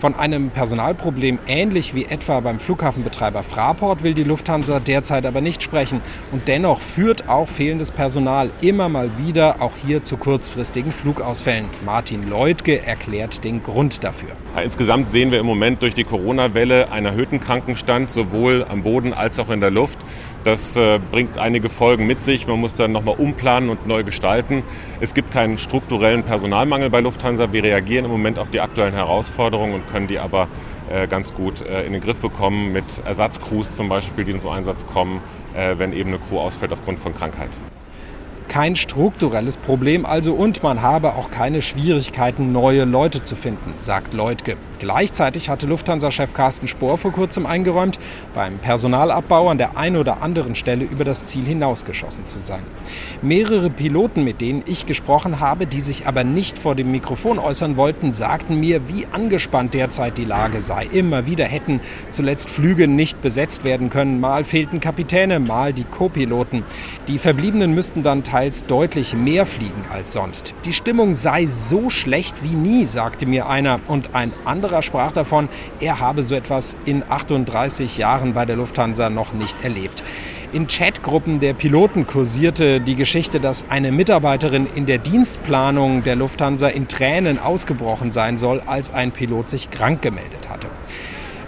Von 0.00 0.14
einem 0.14 0.48
Personalproblem 0.48 1.38
ähnlich 1.46 1.94
wie 1.94 2.06
etwa 2.06 2.40
beim 2.40 2.58
Flughafenbetreiber 2.58 3.42
Fraport 3.42 4.02
will 4.02 4.14
die 4.14 4.24
Lufthansa 4.24 4.80
derzeit 4.80 5.26
aber 5.26 5.42
nicht 5.42 5.62
sprechen. 5.62 6.00
Und 6.32 6.48
dennoch 6.48 6.80
führt 6.80 7.28
auch 7.28 7.46
fehlendes 7.46 7.92
Personal 7.92 8.48
immer 8.62 8.88
mal 8.88 9.10
wieder 9.18 9.60
auch 9.60 9.76
hier 9.76 10.02
zu 10.02 10.16
kurzfristigen 10.16 10.90
Flugausfällen. 10.90 11.66
Martin 11.84 12.30
Leutke 12.30 12.82
erklärt 12.82 13.44
den 13.44 13.62
Grund 13.62 14.02
dafür. 14.02 14.30
Insgesamt 14.64 15.10
sehen 15.10 15.32
wir 15.32 15.38
im 15.38 15.44
Moment 15.44 15.82
durch 15.82 15.92
die 15.92 16.04
Corona-Welle 16.04 16.90
einen 16.90 17.04
erhöhten 17.04 17.38
Krankenstand 17.38 18.08
sowohl 18.08 18.64
am 18.66 18.82
Boden 18.82 19.12
als 19.12 19.38
auch 19.38 19.50
in 19.50 19.60
der 19.60 19.70
Luft. 19.70 19.98
Das 20.44 20.74
äh, 20.74 20.98
bringt 20.98 21.36
einige 21.36 21.68
Folgen 21.68 22.06
mit 22.06 22.22
sich. 22.22 22.46
Man 22.46 22.60
muss 22.60 22.74
dann 22.74 22.92
nochmal 22.92 23.16
umplanen 23.18 23.68
und 23.68 23.86
neu 23.86 24.04
gestalten. 24.04 24.62
Es 25.00 25.12
gibt 25.12 25.32
keinen 25.32 25.58
strukturellen 25.58 26.22
Personalmangel 26.22 26.88
bei 26.88 27.00
Lufthansa. 27.00 27.52
Wir 27.52 27.62
reagieren 27.62 28.06
im 28.06 28.10
Moment 28.10 28.38
auf 28.38 28.48
die 28.48 28.60
aktuellen 28.60 28.94
Herausforderungen 28.94 29.74
und 29.74 29.86
können 29.88 30.06
die 30.06 30.18
aber 30.18 30.48
äh, 30.90 31.06
ganz 31.06 31.34
gut 31.34 31.60
äh, 31.60 31.84
in 31.84 31.92
den 31.92 32.00
Griff 32.00 32.20
bekommen 32.20 32.72
mit 32.72 32.84
Ersatzcrews 33.04 33.74
zum 33.74 33.90
Beispiel, 33.90 34.24
die 34.24 34.36
zum 34.36 34.50
Einsatz 34.50 34.86
kommen, 34.86 35.20
wenn 35.52 35.92
eben 35.92 36.10
eine 36.10 36.18
Crew 36.20 36.38
ausfällt 36.38 36.72
aufgrund 36.72 37.00
von 37.00 37.12
Krankheit 37.12 37.50
kein 38.48 38.74
strukturelles 38.74 39.56
Problem 39.56 40.04
also 40.04 40.34
und 40.34 40.62
man 40.64 40.82
habe 40.82 41.14
auch 41.14 41.30
keine 41.30 41.62
Schwierigkeiten, 41.62 42.50
neue 42.50 42.84
Leute 42.84 43.22
zu 43.22 43.36
finden, 43.36 43.74
sagt 43.78 44.12
Leutke. 44.12 44.56
Gleichzeitig 44.80 45.50
hatte 45.50 45.66
Lufthansa-Chef 45.66 46.32
Carsten 46.32 46.66
Spohr 46.66 46.96
vor 46.96 47.12
kurzem 47.12 47.44
eingeräumt, 47.44 47.98
beim 48.32 48.58
Personalabbau 48.58 49.50
an 49.50 49.58
der 49.58 49.76
einen 49.76 49.96
oder 49.96 50.22
anderen 50.22 50.54
Stelle 50.54 50.86
über 50.86 51.04
das 51.04 51.26
Ziel 51.26 51.44
hinausgeschossen 51.44 52.26
zu 52.26 52.40
sein. 52.40 52.62
Mehrere 53.20 53.68
Piloten, 53.68 54.24
mit 54.24 54.40
denen 54.40 54.62
ich 54.64 54.86
gesprochen 54.86 55.38
habe, 55.38 55.66
die 55.66 55.80
sich 55.80 56.06
aber 56.06 56.24
nicht 56.24 56.58
vor 56.58 56.74
dem 56.74 56.92
Mikrofon 56.92 57.38
äußern 57.38 57.76
wollten, 57.76 58.14
sagten 58.14 58.58
mir, 58.58 58.88
wie 58.88 59.06
angespannt 59.12 59.74
derzeit 59.74 60.16
die 60.16 60.24
Lage 60.24 60.62
sei. 60.62 60.88
Immer 60.90 61.26
wieder 61.26 61.44
hätten 61.44 61.80
zuletzt 62.10 62.48
Flüge 62.48 62.88
nicht 62.88 63.20
besetzt 63.20 63.64
werden 63.64 63.90
können. 63.90 64.18
Mal 64.18 64.44
fehlten 64.44 64.80
Kapitäne, 64.80 65.40
mal 65.40 65.74
die 65.74 65.84
Co-Piloten. 65.84 66.64
Die 67.06 67.18
Verbliebenen 67.18 67.74
müssten 67.74 68.02
dann 68.02 68.24
teils 68.24 68.64
deutlich 68.64 69.12
mehr 69.12 69.44
fliegen 69.44 69.84
als 69.92 70.14
sonst. 70.14 70.54
Die 70.64 70.72
Stimmung 70.72 71.12
sei 71.14 71.44
so 71.44 71.90
schlecht 71.90 72.42
wie 72.42 72.56
nie, 72.56 72.86
sagte 72.86 73.26
mir 73.26 73.46
einer. 73.46 73.80
Und 73.86 74.14
ein 74.14 74.32
anderer 74.46 74.69
sprach 74.82 75.12
davon, 75.12 75.48
er 75.80 76.00
habe 76.00 76.22
so 76.22 76.34
etwas 76.34 76.76
in 76.84 77.02
38 77.08 77.98
Jahren 77.98 78.32
bei 78.32 78.44
der 78.44 78.56
Lufthansa 78.56 79.10
noch 79.10 79.32
nicht 79.32 79.62
erlebt. 79.62 80.02
In 80.52 80.66
Chatgruppen 80.66 81.38
der 81.38 81.52
Piloten 81.52 82.06
kursierte 82.06 82.80
die 82.80 82.96
Geschichte, 82.96 83.38
dass 83.38 83.64
eine 83.68 83.92
Mitarbeiterin 83.92 84.66
in 84.74 84.86
der 84.86 84.98
Dienstplanung 84.98 86.02
der 86.02 86.16
Lufthansa 86.16 86.68
in 86.68 86.88
Tränen 86.88 87.38
ausgebrochen 87.38 88.10
sein 88.10 88.36
soll, 88.36 88.60
als 88.66 88.92
ein 88.92 89.12
Pilot 89.12 89.48
sich 89.48 89.70
krank 89.70 90.02
gemeldet 90.02 90.48
hatte. 90.48 90.66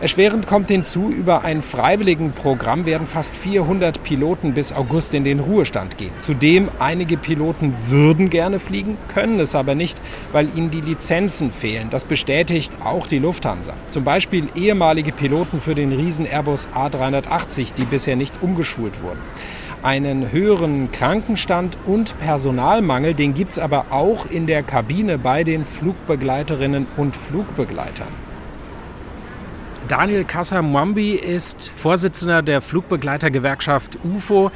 Erschwerend 0.03 0.49
kommt 0.49 0.67
hinzu, 0.67 1.11
über 1.11 1.45
ein 1.45 1.63
Freiwilligenprogramm 1.63 2.87
werden 2.87 3.07
fast 3.07 3.37
400 3.37 4.03
Piloten 4.03 4.53
bis 4.53 4.73
August 4.73 5.15
in 5.15 5.23
den 5.23 5.39
Ruhestand 5.39 5.97
gehen. 5.97 6.11
Zudem, 6.19 6.67
einige 6.81 7.17
Piloten 7.17 7.73
würden 7.87 8.29
gerne 8.29 8.59
fliegen, 8.59 8.99
können 9.07 9.39
es 9.39 9.55
aber 9.55 9.77
nicht, 9.77 10.03
weil 10.33 10.49
ihnen 10.59 10.73
die 10.73 10.81
Lizenzen 10.81 11.53
fehlen. 11.53 11.89
Das 11.89 12.05
bestätigt 12.05 12.73
auch 12.83 13.07
die 13.07 13.21
Lufthansa. 13.21 13.75
Zum 13.91 14.03
Beispiel 14.03 14.49
ehemalige 14.57 15.13
Piloten 15.13 15.61
für 15.61 15.77
den 15.77 15.93
Riesen 15.93 16.27
Airbus 16.27 16.67
A380, 16.75 17.75
die 17.75 17.85
bisher 17.85 18.17
nicht 18.17 18.43
umgeschult 18.43 19.01
wurden. 19.03 19.21
Einen 19.85 20.33
höheren 20.33 20.91
Krankenstand 20.91 21.79
und 21.87 22.19
Personalmangel, 22.19 23.15
den 23.15 23.35
gibt 23.35 23.53
es 23.53 23.61
aber 23.61 23.87
auch 23.91 24.27
in 24.27 24.49
der 24.49 24.65
Kabine 24.65 25.17
bei 25.17 25.45
den 25.45 25.65
Flugbegleiterinnen 25.65 26.89
und 26.97 27.15
Flugbegleitern. 27.15 28.32
Daniel 29.89 30.25
Kassamwambi 30.25 31.13
ist 31.13 31.73
Vorsitzender 31.77 32.43
der 32.43 32.61
Flugbegleitergewerkschaft 32.61 33.99
UFO. 34.05 34.51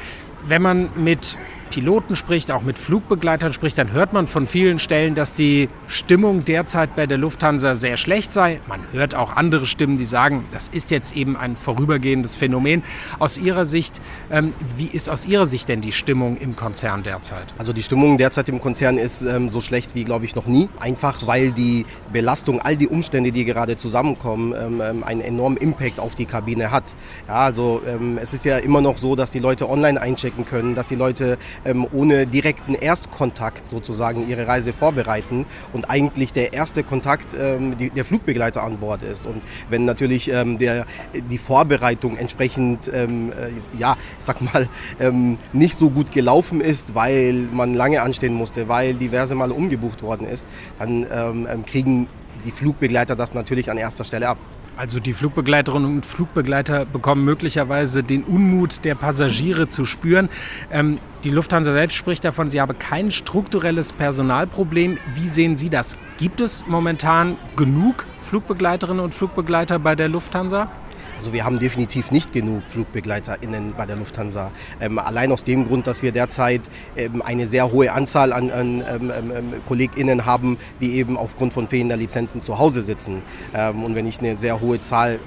Wenn 0.45 0.61
man 0.61 0.89
mit 0.95 1.37
Piloten 1.69 2.15
spricht, 2.15 2.51
auch 2.51 2.61
mit 2.61 2.77
Flugbegleitern 2.77 3.53
spricht, 3.53 3.77
dann 3.77 3.91
hört 3.91 4.13
man 4.13 4.27
von 4.27 4.47
vielen 4.47 4.79
Stellen, 4.79 5.15
dass 5.15 5.33
die 5.33 5.67
Stimmung 5.87 6.45
derzeit 6.45 6.95
bei 6.95 7.05
der 7.05 7.17
Lufthansa 7.17 7.75
sehr 7.75 7.97
schlecht 7.97 8.31
sei. 8.31 8.59
Man 8.67 8.79
hört 8.91 9.15
auch 9.15 9.35
andere 9.35 9.65
Stimmen, 9.65 9.97
die 9.97 10.05
sagen, 10.05 10.45
das 10.51 10.67
ist 10.67 10.91
jetzt 10.91 11.15
eben 11.15 11.37
ein 11.37 11.55
vorübergehendes 11.55 12.35
Phänomen. 12.35 12.83
Aus 13.19 13.37
Ihrer 13.37 13.65
Sicht, 13.65 14.01
ähm, 14.31 14.53
wie 14.77 14.87
ist 14.87 15.09
aus 15.09 15.25
Ihrer 15.25 15.45
Sicht 15.45 15.69
denn 15.69 15.81
die 15.81 15.91
Stimmung 15.91 16.37
im 16.37 16.55
Konzern 16.55 17.03
derzeit? 17.03 17.53
Also 17.57 17.73
die 17.73 17.83
Stimmung 17.83 18.17
derzeit 18.17 18.49
im 18.49 18.59
Konzern 18.59 18.97
ist 18.97 19.21
ähm, 19.21 19.49
so 19.49 19.61
schlecht 19.61 19.95
wie, 19.95 20.03
glaube 20.03 20.25
ich, 20.25 20.35
noch 20.35 20.47
nie. 20.47 20.69
Einfach 20.79 21.27
weil 21.27 21.51
die 21.51 21.85
Belastung, 22.11 22.61
all 22.61 22.77
die 22.77 22.87
Umstände, 22.87 23.31
die 23.31 23.45
gerade 23.45 23.75
zusammenkommen, 23.75 24.53
ähm, 24.57 24.81
ähm 24.81 25.03
einen 25.03 25.21
enormen 25.21 25.57
Impact 25.57 25.99
auf 25.99 26.15
die 26.15 26.25
Kabine 26.25 26.71
hat. 26.71 26.95
Ja, 27.27 27.35
also 27.35 27.81
ähm, 27.87 28.17
es 28.21 28.33
ist 28.33 28.45
ja 28.45 28.57
immer 28.57 28.81
noch 28.81 28.97
so, 28.97 29.15
dass 29.15 29.31
die 29.31 29.39
Leute 29.39 29.69
online 29.69 30.01
einchecken 30.01 30.45
können, 30.45 30.75
dass 30.75 30.87
die 30.87 30.95
Leute 30.95 31.37
ähm, 31.65 31.87
ohne 31.91 32.25
direkten 32.27 32.73
Erstkontakt 32.73 33.67
sozusagen 33.67 34.27
ihre 34.27 34.47
Reise 34.47 34.73
vorbereiten 34.73 35.45
und 35.73 35.89
eigentlich 35.89 36.33
der 36.33 36.53
erste 36.53 36.83
Kontakt 36.83 37.35
ähm, 37.37 37.77
die, 37.77 37.89
der 37.89 38.05
Flugbegleiter 38.05 38.63
an 38.63 38.77
Bord 38.77 39.03
ist. 39.03 39.25
Und 39.25 39.41
wenn 39.69 39.85
natürlich 39.85 40.31
ähm, 40.31 40.57
der, 40.57 40.85
die 41.13 41.37
Vorbereitung 41.37 42.17
entsprechend, 42.17 42.89
ähm, 42.93 43.31
äh, 43.31 43.51
ja, 43.77 43.97
ich 44.19 44.25
sag 44.25 44.41
mal, 44.41 44.69
ähm, 44.99 45.37
nicht 45.53 45.77
so 45.77 45.89
gut 45.89 46.11
gelaufen 46.11 46.61
ist, 46.61 46.95
weil 46.95 47.33
man 47.33 47.73
lange 47.73 48.01
anstehen 48.01 48.33
musste, 48.33 48.67
weil 48.67 48.93
diverse 48.95 49.35
Male 49.35 49.53
umgebucht 49.53 50.03
worden 50.03 50.27
ist, 50.27 50.47
dann 50.79 51.05
ähm, 51.11 51.65
kriegen 51.65 52.07
die 52.43 52.51
Flugbegleiter 52.51 53.15
das 53.15 53.33
natürlich 53.33 53.69
an 53.71 53.77
erster 53.77 54.03
Stelle 54.03 54.29
ab. 54.29 54.37
Also 54.77 54.99
die 54.99 55.13
Flugbegleiterinnen 55.13 55.91
und 55.91 56.05
Flugbegleiter 56.05 56.85
bekommen 56.85 57.25
möglicherweise 57.25 58.03
den 58.03 58.23
Unmut 58.23 58.85
der 58.85 58.93
Passagiere 58.93 59.67
zu 59.67 59.85
spüren. 59.85 60.29
Ähm, 60.71 60.99
die 61.23 61.31
Lufthansa 61.31 61.71
selbst 61.71 61.95
spricht 61.95 62.23
davon, 62.23 62.51
sie 62.51 62.61
habe 62.61 62.75
kein 62.75 63.09
strukturelles 63.09 63.91
Personalproblem. 63.91 64.99
Wie 65.15 65.27
sehen 65.27 65.55
Sie 65.55 65.71
das? 65.71 65.97
Gibt 66.19 66.41
es 66.41 66.67
momentan 66.67 67.37
genug 67.55 68.05
Flugbegleiterinnen 68.21 69.03
und 69.03 69.15
Flugbegleiter 69.15 69.79
bei 69.79 69.95
der 69.95 70.09
Lufthansa? 70.09 70.69
Also 71.17 71.33
wir 71.33 71.43
haben 71.45 71.59
definitiv 71.59 72.11
nicht 72.11 72.31
genug 72.31 72.61
FlugbegleiterInnen 72.67 73.73
bei 73.75 73.85
der 73.85 73.95
Lufthansa. 73.95 74.51
Ähm, 74.79 74.99
allein 74.99 75.31
aus 75.31 75.43
dem 75.43 75.67
Grund, 75.67 75.87
dass 75.87 76.03
wir 76.03 76.11
derzeit 76.11 76.61
ähm, 76.95 77.23
eine 77.23 77.47
sehr 77.47 77.71
hohe 77.71 77.91
Anzahl 77.91 78.33
an, 78.33 78.51
an 78.51 78.83
ähm, 78.87 79.11
ähm, 79.15 79.31
ähm 79.35 79.53
KollegInnen 79.67 80.25
haben, 80.25 80.57
die 80.79 80.93
eben 80.93 81.17
aufgrund 81.17 81.53
von 81.53 81.67
fehlender 81.67 81.97
Lizenzen 81.97 82.41
zu 82.41 82.59
Hause 82.59 82.83
sitzen. 82.83 83.23
Ähm, 83.53 83.83
und 83.83 83.95
wenn 83.95 84.05
ich 84.05 84.19
eine 84.19 84.35
sehr 84.35 84.61
hohe 84.61 84.79
Zahl 84.79 85.19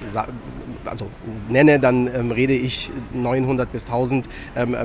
also 0.85 1.07
nenne, 1.49 1.79
dann 1.79 2.07
rede 2.07 2.53
ich 2.53 2.89
900 3.13 3.71
bis 3.71 3.85
1000 3.85 4.27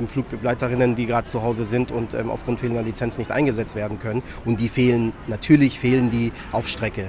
Flugbegleiterinnen, 0.09 0.95
die 0.95 1.07
gerade 1.07 1.25
zu 1.25 1.41
Hause 1.41 1.65
sind 1.65 1.91
und 1.91 2.15
aufgrund 2.15 2.59
fehlender 2.59 2.83
Lizenz 2.83 3.17
nicht 3.17 3.31
eingesetzt 3.31 3.75
werden 3.75 3.97
können. 3.97 4.21
Und 4.45 4.59
die 4.59 4.69
fehlen, 4.69 5.13
natürlich 5.25 5.79
fehlen 5.79 6.11
die 6.11 6.31
auf 6.51 6.67
Strecke 6.67 7.07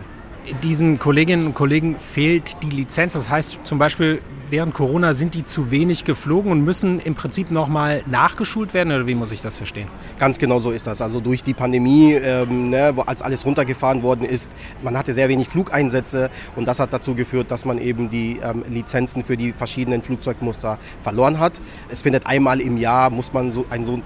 diesen 0.62 0.98
Kolleginnen 0.98 1.46
und 1.46 1.54
Kollegen 1.54 1.96
fehlt 1.98 2.62
die 2.62 2.70
Lizenz. 2.70 3.14
Das 3.14 3.28
heißt 3.28 3.60
zum 3.64 3.78
Beispiel, 3.78 4.20
während 4.50 4.74
Corona 4.74 5.14
sind 5.14 5.34
die 5.34 5.44
zu 5.44 5.70
wenig 5.70 6.04
geflogen 6.04 6.50
und 6.50 6.64
müssen 6.64 7.00
im 7.00 7.14
Prinzip 7.14 7.50
nochmal 7.50 8.02
nachgeschult 8.06 8.74
werden 8.74 8.92
oder 8.92 9.06
wie 9.06 9.14
muss 9.14 9.32
ich 9.32 9.40
das 9.40 9.56
verstehen? 9.56 9.88
Ganz 10.18 10.38
genau 10.38 10.58
so 10.58 10.70
ist 10.70 10.86
das. 10.86 11.00
Also 11.00 11.20
durch 11.20 11.42
die 11.42 11.54
Pandemie, 11.54 12.12
ähm, 12.12 12.70
ne, 12.70 12.94
als 13.06 13.22
alles 13.22 13.44
runtergefahren 13.44 14.02
worden 14.02 14.24
ist, 14.24 14.52
man 14.82 14.96
hatte 14.96 15.12
sehr 15.12 15.28
wenig 15.28 15.48
Flugeinsätze 15.48 16.30
und 16.56 16.66
das 16.66 16.80
hat 16.80 16.92
dazu 16.92 17.14
geführt, 17.14 17.50
dass 17.50 17.64
man 17.64 17.78
eben 17.78 18.10
die 18.10 18.40
ähm, 18.42 18.64
Lizenzen 18.68 19.24
für 19.24 19.36
die 19.36 19.52
verschiedenen 19.52 20.02
Flugzeugmuster 20.02 20.78
verloren 21.02 21.38
hat. 21.38 21.60
Es 21.88 22.02
findet 22.02 22.26
einmal 22.26 22.60
im 22.60 22.76
Jahr, 22.76 23.10
muss 23.10 23.32
man 23.32 23.52
so 23.52 23.66
ein 23.70 23.84
so 23.84 24.00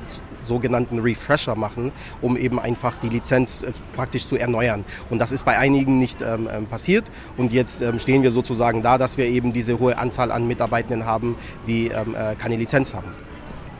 sogenannten 0.44 0.98
Refresher 0.98 1.54
machen, 1.56 1.92
um 2.20 2.36
eben 2.36 2.58
einfach 2.58 2.96
die 2.96 3.08
Lizenz 3.08 3.62
äh, 3.62 3.72
praktisch 3.94 4.26
zu 4.26 4.36
erneuern. 4.36 4.84
Und 5.10 5.18
das 5.18 5.32
ist 5.32 5.44
bei 5.44 5.58
einigen 5.58 5.98
nicht 5.98 6.20
ähm, 6.22 6.48
ähm, 6.50 6.66
passiert. 6.66 7.10
Und 7.36 7.52
jetzt 7.52 7.82
ähm, 7.82 7.98
stehen 7.98 8.22
wir 8.22 8.30
sozusagen 8.30 8.82
da, 8.82 8.98
dass 8.98 9.16
wir 9.16 9.26
eben 9.26 9.52
diese 9.52 9.78
hohe 9.78 9.98
Anzahl 9.98 10.30
an 10.32 10.46
Mitarbeitenden 10.46 11.06
haben, 11.06 11.36
die 11.66 11.88
ähm, 11.88 12.14
äh, 12.14 12.34
keine 12.36 12.56
Lizenz 12.56 12.94
haben. 12.94 13.12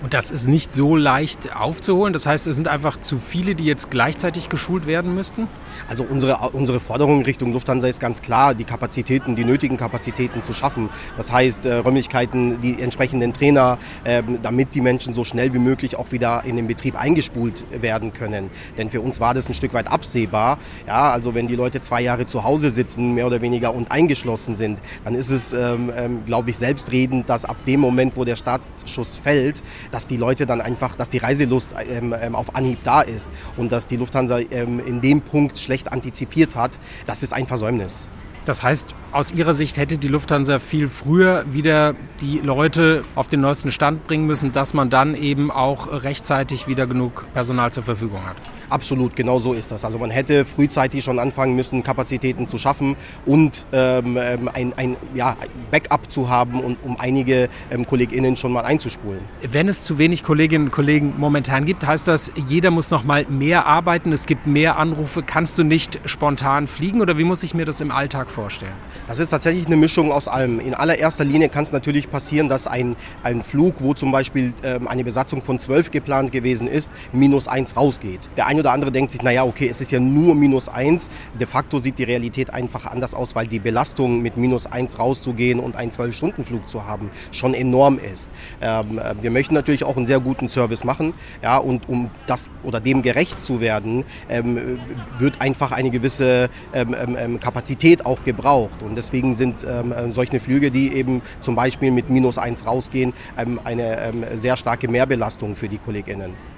Und 0.03 0.15
das 0.15 0.33
ist 0.33 0.49
nicht 0.49 0.73
so 0.73 0.97
leicht 0.97 1.55
aufzuholen. 1.55 2.13
Das 2.13 2.27
heißt, 2.27 2.49
es 2.49 2.57
sind 2.57 2.67
einfach 2.67 2.99
zu 2.99 3.19
viele, 3.21 3.55
die 3.55 3.65
jetzt 3.65 3.89
gleichzeitig 3.89 4.49
geschult 4.49 4.87
werden 4.87 5.15
müssten? 5.15 5.47
Also 5.89 6.03
unsere, 6.03 6.39
unsere 6.51 6.81
Forderung 6.81 7.23
Richtung 7.23 7.53
Lufthansa 7.53 7.87
ist 7.87 8.01
ganz 8.01 8.21
klar, 8.21 8.57
die 8.57 8.65
Kapazitäten, 8.65 9.37
die 9.37 9.45
nötigen 9.45 9.77
Kapazitäten 9.77 10.43
zu 10.43 10.53
schaffen. 10.53 10.91
Das 11.17 11.31
heißt, 11.31 11.67
äh, 11.67 11.77
Räumlichkeiten, 11.77 12.61
die 12.61 12.83
entsprechenden 12.83 13.33
Trainer, 13.33 13.79
äh, 14.03 14.25
damit 14.43 14.75
die 14.75 14.81
Menschen 14.81 15.13
so 15.13 15.23
schnell 15.23 15.55
wie 15.55 15.61
möglich 15.61 15.95
auch 15.95 16.11
wieder 16.11 16.43
in 16.45 16.57
den 16.57 16.67
Betrieb 16.67 17.01
eingespult 17.01 17.65
werden 17.71 18.13
können. 18.13 18.51
Denn 18.77 18.91
für 18.91 19.01
uns 19.01 19.21
war 19.21 19.35
das 19.35 19.49
ein 19.49 19.55
Stück 19.55 19.73
weit 19.73 19.87
absehbar. 19.87 20.59
Ja, 20.85 21.11
also 21.11 21.35
wenn 21.37 21.47
die 21.47 21.57
Leute 21.57 21.81
zwei 21.81 22.03
Jahre 22.03 22.27
zu 22.27 22.43
Hause 22.43 22.73
sitzen, 22.73 23.15
mehr 23.15 23.29
oder 23.29 23.41
weniger 23.41 23.73
und 23.73 23.93
eingeschlossen 23.93 24.57
sind, 24.57 24.81
dann 25.05 25.15
ist 25.15 25.31
es, 25.31 25.53
ähm, 25.53 25.93
ähm, 25.97 26.25
glaube 26.27 26.51
ich, 26.51 26.59
selbstredend, 26.59 27.29
dass 27.29 27.45
ab 27.45 27.57
dem 27.67 27.79
Moment, 27.79 28.17
wo 28.17 28.25
der 28.25 28.35
Startschuss 28.35 29.15
fällt, 29.15 29.63
dass 29.93 30.09
die 30.09 30.17
Leute 30.17 30.47
dann 30.47 30.61
einfach, 30.61 30.97
dass 30.97 31.11
die 31.11 31.19
Reiselust 31.19 31.75
ähm, 31.89 32.15
ähm, 32.21 32.35
auf 32.35 32.57
Anhieb 32.57 32.79
da 32.83 33.03
ist 33.03 33.29
und 33.57 33.71
dass 33.71 33.87
die 33.87 33.97
Lufthansa 33.97 34.39
ähm, 34.39 34.81
in 34.85 35.01
dem 35.01 35.21
Punkt 35.21 35.59
schlecht 35.59 35.93
antizipiert 35.93 36.57
hat, 36.57 36.79
das 37.07 37.23
ist 37.23 37.33
ein 37.33 37.47
Versäumnis. 37.47 38.09
Das 38.45 38.63
heißt, 38.63 38.95
aus 39.13 39.33
Ihrer 39.33 39.55
Sicht 39.55 39.77
hätte 39.77 39.99
die 39.99 40.09
Lufthansa 40.09 40.59
viel 40.59 40.89
früher 40.89 41.45
wieder 41.53 41.95
die 42.21 42.39
Leute 42.39 43.05
auf 43.15 43.29
den 43.29 43.41
neuesten 43.41 43.71
Stand 43.71 44.07
bringen 44.07 44.27
müssen, 44.27 44.53
dass 44.53 44.75
man 44.75 44.91
dann 44.91 45.15
eben 45.15 45.51
auch 45.51 46.05
rechtzeitig 46.05 46.67
wieder 46.67 46.87
genug 46.87 47.27
Personal 47.35 47.73
zur 47.73 47.85
Verfügung 47.85 48.25
hat. 48.27 48.37
Absolut, 48.73 49.15
genau 49.15 49.39
so 49.39 49.53
ist 49.53 49.71
das. 49.71 49.85
Also 49.85 49.99
man 49.99 50.11
hätte 50.11 50.47
frühzeitig 50.47 51.05
schon 51.05 51.19
anfangen 51.19 51.55
müssen, 51.55 51.83
Kapazitäten 51.83 52.47
zu 52.47 52.57
schaffen 52.57 52.97
und 53.27 53.67
ähm, 53.71 54.17
ähm 54.19 54.49
ein, 54.53 54.73
ein 54.77 54.97
ja, 55.15 55.37
Backup 55.71 56.11
zu 56.11 56.31
haben, 56.31 56.61
und, 56.61 56.79
um 56.83 56.99
einige 56.99 57.51
ähm, 57.71 57.87
KollegInnen 57.87 58.37
schon 58.37 58.53
mal 58.53 58.65
einzuspulen. 58.65 59.21
Wenn 59.47 59.69
es 59.69 59.83
zu 59.83 59.99
wenig 59.99 60.23
Kolleginnen 60.23 60.67
und 60.67 60.71
Kollegen 60.73 61.15
momentan 61.19 61.67
gibt, 61.67 61.87
heißt 61.87 62.09
das, 62.09 62.33
jeder 62.47 62.71
muss 62.71 62.91
noch 62.91 63.05
mal 63.05 63.27
mehr 63.29 63.67
arbeiten, 63.67 64.11
es 64.13 64.25
gibt 64.25 64.47
mehr 64.47 64.79
Anrufe. 64.79 65.23
Kannst 65.23 65.59
du 65.59 65.65
nicht 65.65 66.01
spontan 66.07 66.67
fliegen 66.67 67.03
oder 67.03 67.19
wie 67.19 67.25
muss 67.25 67.43
ich 67.43 67.53
mir 67.55 67.67
das 67.67 67.81
im 67.83 67.91
Alltag 67.91 68.31
vorstellen? 68.33 68.73
Das 69.07 69.19
ist 69.19 69.29
tatsächlich 69.29 69.67
eine 69.67 69.77
Mischung 69.77 70.11
aus 70.11 70.27
allem. 70.27 70.59
In 70.59 70.75
allererster 70.75 71.25
Linie 71.25 71.49
kann 71.49 71.63
es 71.63 71.73
natürlich 71.73 72.11
passieren, 72.11 72.49
dass 72.49 72.67
ein, 72.67 72.97
ein 73.23 73.43
Flug, 73.43 73.77
wo 73.79 73.95
zum 73.95 74.11
Beispiel 74.11 74.53
ähm, 74.65 74.89
eine 74.89 75.05
Besatzung 75.05 75.43
von 75.43 75.59
zwölf 75.59 75.91
geplant 75.91 76.33
gewesen 76.33 76.67
ist, 76.67 76.91
minus 77.13 77.47
eins 77.47 77.77
rausgeht. 77.77 78.29
Der 78.37 78.47
eine 78.47 78.61
oder 78.61 78.73
andere 78.73 78.91
denkt 78.91 79.11
sich, 79.11 79.23
naja, 79.23 79.45
okay, 79.45 79.69
es 79.69 79.81
ist 79.81 79.93
ja 79.93 80.01
nur 80.01 80.35
minus 80.35 80.69
eins. 80.69 81.11
De 81.39 81.47
facto 81.47 81.79
sieht 81.79 81.99
die 81.99 82.05
Realität 82.05 82.53
einfach 82.53 82.87
anders 82.87 83.15
aus, 83.15 83.35
weil 83.35 83.47
die 83.47 83.59
Belastung 83.59 84.23
mit 84.23 84.37
minus 84.37 84.67
eins 84.67 84.99
rauszugehen 84.99 85.61
und 85.61 85.77
einen 85.77 85.91
zwölf-Stunden-Flug 85.91 86.69
zu 86.69 86.87
haben 86.87 87.11
schon 87.31 87.55
enorm 87.55 87.99
ist. 87.99 88.31
Ähm, 88.61 88.99
äh, 88.99 89.15
wir 89.21 89.31
möchten 89.31 89.55
natürlich 89.55 89.85
auch 89.85 89.97
einen 89.97 90.07
sehr 90.07 90.21
guten 90.21 90.49
Service 90.49 90.85
machen. 90.85 91.15
Ja, 91.43 91.59
und 91.59 91.89
um 91.89 92.11
das 92.27 92.51
oder 92.63 92.81
dem 92.81 93.03
gerecht 93.03 93.41
zu 93.41 93.61
werden, 93.61 94.05
ähm, 94.29 94.79
wird 95.19 95.41
einfach 95.41 95.73
eine 95.73 95.91
gewisse 95.91 96.49
ähm, 96.73 96.95
ähm, 96.99 97.17
ähm 97.19 97.41
Kapazität 97.41 98.07
auch 98.07 98.22
gebraucht. 98.25 98.81
Und 98.83 98.93
und 98.93 98.97
deswegen 98.97 99.35
sind 99.35 99.65
ähm, 99.67 99.91
äh, 99.91 100.13
solche 100.13 100.39
Flüge, 100.39 100.71
die 100.71 100.93
eben 100.93 101.23
zum 101.41 101.55
Beispiel 101.55 101.91
mit 101.91 102.11
minus 102.11 102.37
eins 102.37 102.67
rausgehen, 102.67 103.15
ähm, 103.39 103.59
eine 103.65 103.99
ähm, 104.03 104.25
sehr 104.35 104.59
starke 104.59 104.87
Mehrbelastung 104.87 105.57
für 105.57 105.67
die 105.67 105.79
KollegInnen. 105.79 106.52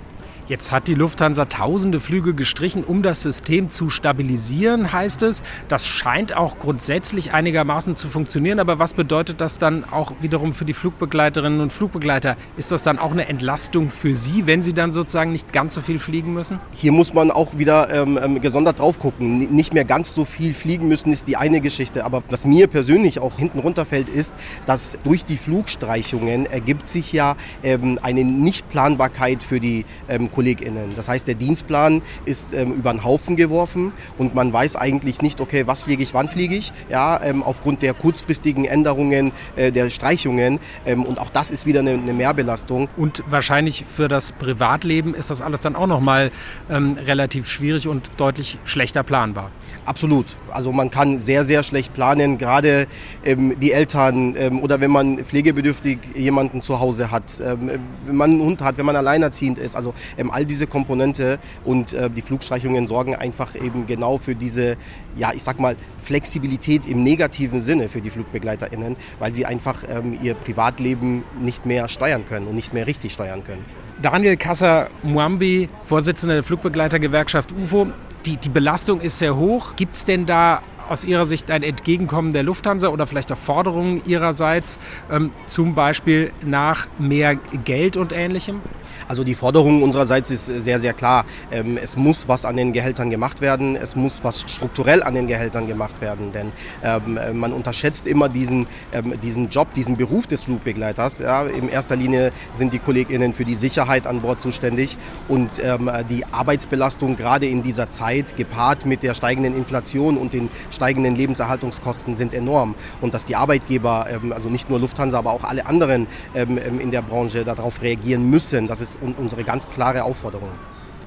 Jetzt 0.47 0.73
hat 0.73 0.89
die 0.89 0.95
Lufthansa 0.95 1.47
tausende 1.47 2.01
Flüge 2.01 2.35
gestrichen, 2.35 2.85
um 2.85 3.03
das 3.03 3.23
System 3.23 3.71
zu 3.71 3.89
stabilisieren, 3.89 4.93
heißt 4.93 5.23
es. 5.23 5.43
Das 5.69 5.87
scheint 5.87 6.37
auch 6.37 6.59
grundsätzlich 6.59 7.33
einigermaßen 7.33 7.97
zu 7.97 8.09
funktionieren. 8.09 8.61
Aber 8.61 8.79
was 8.79 8.93
bedeutet 8.93 9.41
das 9.41 9.57
dann 9.57 9.85
auch 9.85 10.13
wiederum 10.21 10.53
für 10.53 10.67
die 10.67 10.75
Flugbegleiterinnen 10.75 11.61
und 11.61 11.73
Flugbegleiter? 11.73 12.37
Ist 12.59 12.73
das 12.73 12.83
dann 12.83 12.99
auch 12.99 13.13
eine 13.13 13.27
Entlastung 13.29 13.89
für 13.89 14.15
Sie, 14.15 14.47
wenn 14.47 14.61
Sie 14.61 14.75
dann 14.75 14.93
sozusagen 14.93 15.33
nicht 15.33 15.51
ganz 15.55 15.73
so 15.73 15.81
viel 15.81 15.99
fliegen 15.99 16.35
müssen? 16.35 16.61
Hier 16.73 16.93
muss 16.93 17.15
man 17.15 17.31
auch 17.31 17.57
wieder 17.57 17.89
ähm, 17.89 18.19
ähm 18.23 18.41
gesondert 18.43 18.81
drauf 18.81 18.99
gucken. 18.99 19.39
Nicht 19.39 19.73
mehr 19.73 19.87
ganz 19.87 20.15
so 20.15 20.27
viel 20.27 20.53
fliegen 20.53 20.89
müssen 20.89 21.11
ist 21.11 21.27
die 21.27 21.39
eine 21.39 21.63
Geschichte. 21.63 22.05
Aber 22.05 22.23
was 22.29 22.45
mir 22.45 22.67
persönlich 22.67 23.19
auch 23.19 23.39
hinten 23.39 23.61
runterfällt, 23.61 24.11
ist, 24.11 24.35
dass 24.67 24.99
durch 25.05 25.25
die 25.25 25.39
Flugstreichungen 25.39 26.45
ergibt 26.45 26.87
sich 26.87 27.15
ja 27.15 27.37
ähm, 27.63 27.99
eine 28.03 28.25
Nichtplanbarkeit 28.25 29.43
für 29.43 29.59
die 29.59 29.87
ähm, 30.07 30.31
KollegInnen. 30.35 30.94
Das 30.97 31.09
heißt, 31.09 31.27
der 31.27 31.35
Dienstplan 31.35 32.03
ist 32.25 32.53
ähm, 32.53 32.73
über 32.73 32.92
den 32.92 33.05
Haufen 33.05 33.37
geworfen 33.37 33.92
und 34.18 34.35
man 34.35 34.53
weiß 34.53 34.77
eigentlich 34.77 35.23
nicht, 35.23 35.40
okay, 35.40 35.66
was 35.66 35.85
fliege 35.85 36.03
ich, 36.03 36.14
wann 36.14 36.29
fliege 36.29 36.55
ich, 36.55 36.73
ja, 36.88 37.23
ähm, 37.23 37.42
aufgrund 37.42 37.83
der 37.83 37.94
kurzfristigen 37.94 38.64
Änderungen 38.64 39.33
äh, 39.57 39.70
der 39.73 39.90
Streichungen. 39.90 40.61
Ähm, 40.87 41.05
und 41.05 41.18
auch 41.18 41.31
das 41.31 41.51
ist 41.51 41.66
wieder 41.66 41.81
eine, 41.81 41.92
eine, 41.92 42.12
Mehrbelastung. 42.12 42.88
Und 42.97 43.23
wahrscheinlich 43.29 43.85
für 43.87 44.09
das 44.09 44.33
Privatleben 44.33 45.14
ist 45.14 45.31
das 45.31 45.40
alles 45.40 45.61
dann 45.61 45.77
auch 45.77 45.87
nochmal 45.87 46.31
ähm, 46.70 46.99
relativ 47.07 47.49
schwierig 47.49 47.88
und 47.88 48.11
deutlich 48.16 48.59
schlechter 48.64 49.03
planbar. 49.03 49.51
Absolut. 49.85 50.27
Also 50.51 50.73
man 50.73 50.90
kann 50.90 51.18
sehr, 51.18 51.44
sehr 51.44 51.62
schlecht 51.62 51.92
planen, 51.92 52.38
gerade 52.38 52.87
ähm, 53.25 53.59
die 53.61 53.73
Eltern 53.73 54.35
ähm, 54.37 54.62
oder 54.62 54.81
wenn 54.81 54.90
man 54.90 55.18
pflegebedürftig 55.18 55.99
jemanden 56.14 56.62
zu 56.62 56.81
Hause 56.81 57.11
hat, 57.11 57.40
ähm, 57.40 57.70
wenn 58.07 58.16
man 58.16 58.31
einen 58.31 58.40
Hund 58.40 58.61
hat, 58.62 58.79
wenn 58.79 58.87
man 58.87 58.97
alleinerziehend 58.97 59.59
ist. 59.59 59.77
Also 59.77 59.92
ähm, 60.25 60.31
all 60.31 60.45
diese 60.45 60.67
Komponente 60.67 61.39
und 61.65 61.93
äh, 61.93 62.11
die 62.11 62.23
Flugstreichungen 62.23 62.87
sorgen 62.87 63.15
einfach 63.15 63.55
eben 63.55 63.87
genau 63.87 64.19
für 64.19 64.35
diese, 64.35 64.77
ja, 65.17 65.33
ich 65.33 65.43
sag 65.43 65.61
mal, 65.61 65.77
Flexibilität 66.03 66.87
im 66.87 67.03
negativen 67.03 67.61
Sinne 67.61 67.89
für 67.89 68.01
die 68.01 68.11
FlugbegleiterInnen, 68.11 68.97
weil 69.19 69.35
sie 69.35 69.47
einfach 69.47 69.83
ähm, 69.89 70.19
ihr 70.23 70.35
Privatleben 70.35 71.25
nicht 71.41 71.67
mehr 71.67 71.89
steuern 71.89 72.25
können 72.27 72.47
und 72.47 72.55
nicht 72.55 72.73
mehr 72.73 72.87
richtig 72.87 73.13
steuern 73.13 73.45
können. 73.45 73.65
Daniel 74.03 74.37
Kasser 74.37 74.89
Muambi, 75.03 75.69
Vorsitzender 75.85 76.35
der 76.35 76.43
Flugbegleitergewerkschaft 76.43 77.53
UFO 77.53 77.87
die, 78.27 78.37
die 78.37 78.49
Belastung 78.49 79.01
ist 79.01 79.19
sehr 79.19 79.37
hoch. 79.37 79.77
Gibt 79.77 79.97
es 79.97 80.05
denn 80.05 80.27
da 80.27 80.63
aus 80.89 81.05
Ihrer 81.05 81.25
Sicht 81.25 81.51
ein 81.51 81.63
Entgegenkommen 81.63 82.33
der 82.33 82.43
Lufthansa 82.43 82.89
oder 82.89 83.07
vielleicht 83.07 83.33
auch 83.33 83.39
Forderungen 83.39 84.03
Ihrerseits, 84.07 84.79
ähm, 85.11 85.31
zum 85.47 85.75
Beispiel 85.75 86.33
nach 86.45 86.87
mehr 86.99 87.37
Geld 87.37 87.97
und 87.97 88.13
Ähnlichem? 88.13 88.61
Also 89.09 89.25
die 89.25 89.35
Forderung 89.35 89.83
unsererseits 89.83 90.31
ist 90.31 90.47
sehr, 90.47 90.79
sehr 90.79 90.93
klar. 90.93 91.25
Ähm, 91.51 91.77
es 91.77 91.97
muss 91.97 92.29
was 92.29 92.45
an 92.45 92.57
den 92.57 92.73
Gehältern 92.73 93.11
gemacht 93.11 93.40
werden. 93.40 93.77
Es 93.77 93.97
muss 93.97 94.25
was 94.25 94.40
strukturell 94.40 95.03
an 95.03 95.14
den 95.14 95.27
Gehältern 95.27 95.67
gemacht 95.67 96.01
werden. 96.01 96.33
Denn 96.33 96.53
ähm, 96.83 97.17
äh, 97.17 97.33
man 97.33 97.53
unterschätzt 97.53 98.07
immer 98.07 98.29
diesen, 98.29 98.67
ähm, 98.93 99.19
diesen 99.21 99.49
Job, 99.49 99.75
diesen 99.75 99.97
Beruf 99.97 100.27
des 100.27 100.45
Flugbegleiters. 100.45 101.19
Ja, 101.19 101.45
in 101.45 101.69
erster 101.69 101.97
Linie 101.97 102.33
sind 102.53 102.73
die 102.73 102.79
KollegInnen 102.79 103.33
für 103.33 103.45
die 103.45 103.55
Sicherheit 103.55 104.07
an 104.07 104.21
Bord 104.21 104.40
zuständig. 104.40 104.97
Und 105.29 105.61
die 106.09 106.25
Arbeitsbelastung 106.27 107.17
gerade 107.17 107.47
in 107.47 107.62
dieser 107.62 107.90
Zeit, 107.90 108.37
gepaart 108.37 108.87
mit 108.87 109.03
der 109.03 109.14
steigenden 109.14 109.57
Inflation 109.57 110.17
und 110.17 110.33
den 110.33 110.51
steigenden 110.71 111.14
Lebenserhaltungskosten, 111.14 112.14
sind 112.14 112.35
enorm. 112.35 112.75
Und 113.01 113.14
dass 113.14 113.25
die 113.25 113.37
Arbeitgeber, 113.37 114.07
also 114.31 114.49
nicht 114.49 114.71
nur 114.71 114.81
Lufthansa, 114.81 115.19
aber 115.19 115.33
auch 115.33 115.45
alle 115.45 115.67
anderen 115.67 116.07
in 116.35 116.90
der 116.90 117.03
Branche 117.03 117.45
darauf 117.45 117.83
reagieren 117.83 118.29
müssen, 118.29 118.67
das 118.67 118.81
ist 118.81 118.94
ist 118.95 119.19
unsere 119.19 119.45
ganz 119.45 119.69
klare 119.69 120.05
Aufforderung. 120.05 120.51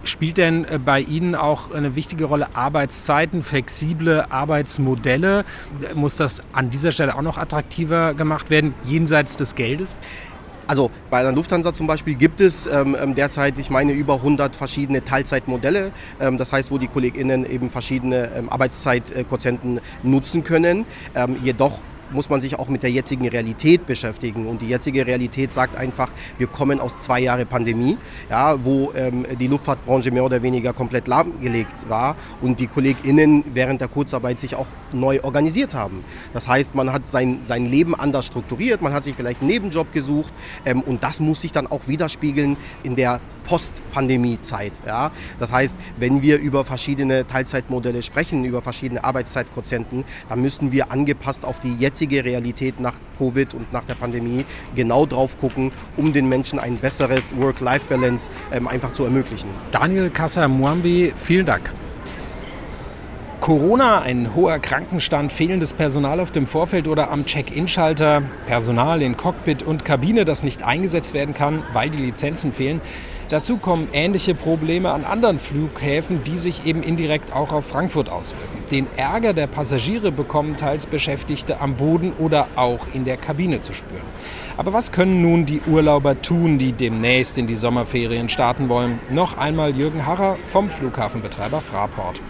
Spielt 0.04 0.38
denn 0.38 0.64
äh, 0.66 0.80
bei 0.80 1.02
Ihnen 1.02 1.36
auch 1.36 1.72
eine 1.72 1.96
wichtige 1.96 2.26
Rolle 2.26 2.48
Arbeitszeiten, 2.56 3.44
flexible 3.44 4.26
Arbeitsmodelle? 4.30 5.44
Muss 5.96 6.16
das 6.16 6.42
an 6.54 6.70
dieser 6.70 6.92
Stelle 6.92 7.16
auch 7.16 7.22
noch 7.22 7.38
attraktiver 7.38 8.14
gemacht 8.14 8.50
werden, 8.50 8.74
jenseits 8.84 9.36
des 9.36 9.56
Geldes? 9.56 9.98
Also 10.68 10.92
bei 11.10 11.24
der 11.24 11.32
Lufthansa 11.32 11.74
zum 11.74 11.88
Beispiel 11.88 12.16
gibt 12.16 12.42
es 12.42 12.68
ähm, 12.68 12.96
ähm 13.00 13.16
derzeit, 13.16 13.58
ich 13.58 13.70
meine, 13.70 13.94
über 13.94 14.16
100 14.16 14.56
verschiedene 14.56 15.04
Teilzeitmodelle. 15.04 15.92
Ähm, 16.20 16.38
das 16.38 16.54
heißt, 16.54 16.72
wo 16.72 16.78
die 16.78 16.88
KollegInnen 16.88 17.50
eben 17.50 17.70
verschiedene 17.70 18.32
ähm, 18.36 18.50
Arbeitszeitquotienten 18.50 19.80
nutzen 20.04 20.44
können. 20.44 20.86
Ähm, 21.16 21.38
jedoch 21.44 21.80
muss 22.12 22.30
man 22.30 22.42
sich 22.42 22.58
auch 22.60 22.68
mit 22.68 22.84
der 22.84 22.92
jetzigen 22.92 23.28
Realität 23.28 23.86
beschäftigen. 23.86 24.48
Und 24.48 24.62
die 24.62 24.68
jetzige 24.68 25.06
Realität 25.06 25.54
sagt 25.54 25.76
einfach, 25.76 26.10
wir 26.38 26.48
kommen 26.48 26.80
aus 26.80 27.04
zwei 27.04 27.20
Jahren 27.20 27.48
Pandemie, 27.48 27.98
ja, 28.30 28.64
wo 28.64 28.92
ähm, 28.94 29.26
die 29.40 29.48
Luftfahrtbranche 29.48 30.12
mehr 30.12 30.24
oder 30.24 30.42
weniger 30.42 30.74
komplett 30.74 31.08
lahmgelegt 31.08 31.90
war 31.90 32.16
und 32.42 32.60
die 32.60 32.68
KollegInnen 32.68 33.44
während 33.54 33.82
der 33.82 33.88
Kurzarbeit 33.88 34.40
sich 34.40 34.56
auch 34.56 34.68
neu 34.94 35.20
organisiert 35.24 35.74
haben. 35.74 36.04
Das 36.34 36.48
heißt, 36.48 36.76
man 36.76 36.94
hat 36.94 37.08
sein, 37.08 37.40
sein 37.46 37.66
Leben 37.66 37.96
anders 37.96 38.26
strukturiert, 38.26 38.82
man 38.82 38.94
hat 38.94 39.04
sich 39.04 39.16
vielleicht 39.16 39.42
einen 39.42 39.50
Nebenjob 39.50 39.92
gesucht 39.92 40.34
ähm, 40.66 40.82
und 40.82 41.04
das 41.04 41.20
muss 41.20 41.42
sich 41.42 41.52
dann 41.52 41.68
auch 41.68 41.88
widerspiegeln 41.88 42.58
in 42.84 42.96
der 42.96 43.20
Post-Pandemie-Zeit. 43.48 44.74
Ja? 44.86 45.12
Das 45.40 45.52
heißt, 45.52 45.78
wenn 45.98 46.22
wir 46.22 46.38
über 46.38 46.66
verschiedene 46.66 47.26
Teilzeitmodelle 47.26 48.04
sprechen, 48.04 48.46
über 48.46 48.62
verschiedene 48.62 49.04
Arbeitszeitquotienten, 49.04 50.04
dann 50.30 50.42
müssen 50.42 50.72
wir 50.72 50.92
angepasst 50.92 51.46
auf 51.46 51.60
die 51.60 51.76
jetzige 51.76 52.24
Realität 52.24 52.80
nach 52.80 52.96
Covid 53.18 53.54
und 53.54 53.74
nach 53.74 53.86
der 53.86 53.96
Pandemie 53.96 54.46
genau 54.76 55.06
drauf 55.06 55.40
gucken, 55.40 55.72
um 55.96 56.14
den 56.14 56.30
Menschen 56.30 56.60
ein 56.60 56.78
besseres 56.78 57.36
Work-Life-Balance 57.36 58.30
ähm, 58.52 58.68
einfach 58.68 58.94
zu 58.94 59.04
ermöglichen. 59.04 59.50
Daniel 59.72 60.10
Kasser-Muambi, 60.10 61.14
vielen 61.16 61.46
Dank. 61.46 61.72
Corona, 63.40 64.02
ein 64.02 64.36
hoher 64.36 64.60
Krankenstand, 64.60 65.32
fehlendes 65.32 65.74
Personal 65.74 66.20
auf 66.20 66.32
dem 66.32 66.48
Vorfeld 66.48 66.88
oder 66.88 67.12
am 67.12 67.26
Check-in-Schalter, 67.26 68.24
Personal 68.46 69.02
in 69.02 69.16
Cockpit 69.16 69.64
und 69.64 69.86
Kabine, 69.86 70.26
das 70.26 70.44
nicht 70.44 70.64
eingesetzt 70.64 71.14
werden 71.14 71.34
kann, 71.34 71.64
weil 71.72 71.90
die 71.90 72.00
Lizenzen 72.00 72.52
fehlen. 72.52 72.82
Dazu 73.30 73.58
kommen 73.58 73.90
ähnliche 73.92 74.34
Probleme 74.36 74.92
an 74.92 75.04
anderen 75.04 75.38
Flughäfen, 75.38 76.24
die 76.24 76.38
sich 76.38 76.66
eben 76.66 76.82
indirekt 76.82 77.34
auch 77.34 77.52
auf 77.52 77.66
Frankfurt 77.66 78.10
auswirken. 78.10 78.64
Den 78.72 78.88
Ärger 78.96 79.34
der 79.34 79.48
Passagiere 79.48 80.14
bekommen 80.14 80.56
teils 80.56 80.88
Beschäftigte 80.88 81.60
am 81.60 81.76
Boden 81.76 82.14
oder 82.20 82.48
auch 82.56 82.88
in 82.94 83.04
der 83.04 83.18
Kabine 83.18 83.60
zu 83.60 83.74
spüren. 83.74 84.00
Aber 84.56 84.72
was 84.72 84.94
können 84.94 85.22
nun 85.22 85.46
die 85.46 85.62
Urlauber 85.68 86.22
tun, 86.22 86.58
die 86.58 86.72
demnächst 86.72 87.38
in 87.38 87.48
die 87.48 87.58
Sommerferien 87.58 88.30
starten 88.30 88.70
wollen? 88.70 89.00
Noch 89.10 89.38
einmal 89.38 89.76
Jürgen 89.76 90.06
Harrer 90.06 90.38
vom 90.46 90.70
Flughafenbetreiber 90.70 91.60
Fraport. 91.60 92.22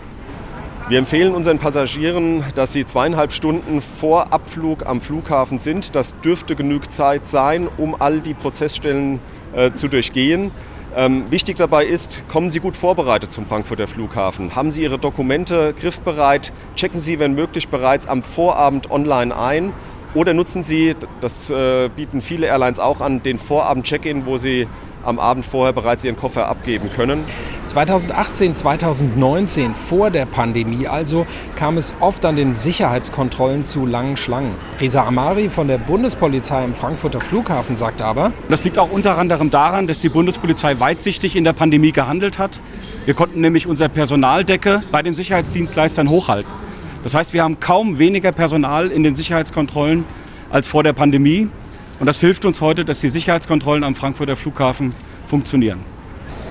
Wir 0.89 0.97
empfehlen 0.97 1.35
unseren 1.35 1.59
Passagieren, 1.59 2.43
dass 2.55 2.73
sie 2.73 2.85
zweieinhalb 2.85 3.33
Stunden 3.33 3.81
vor 3.81 4.33
Abflug 4.33 4.85
am 4.85 5.01
Flughafen 5.01 5.59
sind. 5.59 5.95
Das 5.95 6.19
dürfte 6.21 6.55
genug 6.55 6.91
Zeit 6.91 7.27
sein, 7.27 7.67
um 7.77 7.93
all 7.99 8.21
die 8.21 8.33
Prozessstellen 8.33 9.19
äh, 9.53 9.71
zu 9.73 9.89
durchgehen. 9.89 10.51
Ähm, 10.97 11.29
wichtig 11.29 11.57
dabei 11.57 11.85
ist, 11.85 12.27
kommen 12.27 12.49
Sie 12.49 12.59
gut 12.59 12.75
vorbereitet 12.75 13.31
zum 13.31 13.45
Frankfurter 13.45 13.85
Flughafen. 13.85 14.55
Haben 14.55 14.71
Sie 14.71 14.81
Ihre 14.81 14.97
Dokumente 14.97 15.75
griffbereit? 15.79 16.51
Checken 16.75 16.99
Sie, 16.99 17.19
wenn 17.19 17.35
möglich, 17.35 17.67
bereits 17.67 18.07
am 18.07 18.23
Vorabend 18.23 18.89
online 18.89 19.37
ein. 19.37 19.73
Oder 20.17 20.33
nutzen 20.33 20.63
Sie, 20.63 20.95
das 21.21 21.51
äh, 21.51 21.89
bieten 21.95 22.21
viele 22.21 22.47
Airlines 22.47 22.79
auch 22.79 23.01
an, 23.01 23.21
den 23.21 23.37
Vorabend-Check-In, 23.37 24.25
wo 24.25 24.37
Sie 24.37 24.67
am 25.05 25.19
Abend 25.19 25.45
vorher 25.45 25.73
bereits 25.73 26.03
ihren 26.03 26.15
Koffer 26.17 26.47
abgeben 26.47 26.89
können. 26.91 27.23
2018, 27.67 28.55
2019, 28.55 29.75
vor 29.75 30.09
der 30.09 30.25
Pandemie 30.25 30.87
also, 30.87 31.27
kam 31.55 31.77
es 31.77 31.93
oft 31.99 32.25
an 32.25 32.35
den 32.35 32.55
Sicherheitskontrollen 32.55 33.67
zu 33.67 33.85
langen 33.85 34.17
Schlangen. 34.17 34.55
Reza 34.81 35.03
Amari 35.03 35.49
von 35.49 35.67
der 35.67 35.77
Bundespolizei 35.77 36.65
im 36.65 36.73
Frankfurter 36.73 37.21
Flughafen 37.21 37.75
sagt 37.75 38.01
aber, 38.01 38.31
das 38.49 38.63
liegt 38.63 38.79
auch 38.79 38.89
unter 38.89 39.19
anderem 39.19 39.51
daran, 39.51 39.85
dass 39.85 39.99
die 39.99 40.09
Bundespolizei 40.09 40.79
weitsichtig 40.79 41.35
in 41.35 41.43
der 41.43 41.53
Pandemie 41.53 41.91
gehandelt 41.91 42.39
hat. 42.39 42.59
Wir 43.05 43.13
konnten 43.13 43.39
nämlich 43.39 43.67
unsere 43.67 43.89
Personaldecke 43.89 44.81
bei 44.91 45.03
den 45.03 45.13
Sicherheitsdienstleistern 45.13 46.09
hochhalten. 46.09 46.66
Das 47.07 47.15
heißt, 47.15 47.31
wir 47.31 47.41
haben 47.41 47.61
kaum 47.61 47.99
weniger 47.99 48.33
Personal 48.33 48.89
in 48.89 49.01
den 49.01 49.15
Sicherheitskontrollen 49.15 50.03
als 50.49 50.67
vor 50.67 50.83
der 50.83 50.91
Pandemie. 50.91 51.47
Und 52.01 52.05
das 52.05 52.19
hilft 52.19 52.43
uns 52.43 52.59
heute, 52.59 52.83
dass 52.83 52.99
die 52.99 53.07
Sicherheitskontrollen 53.07 53.85
am 53.85 53.95
Frankfurter 53.95 54.35
Flughafen 54.35 54.93
funktionieren. 55.25 55.79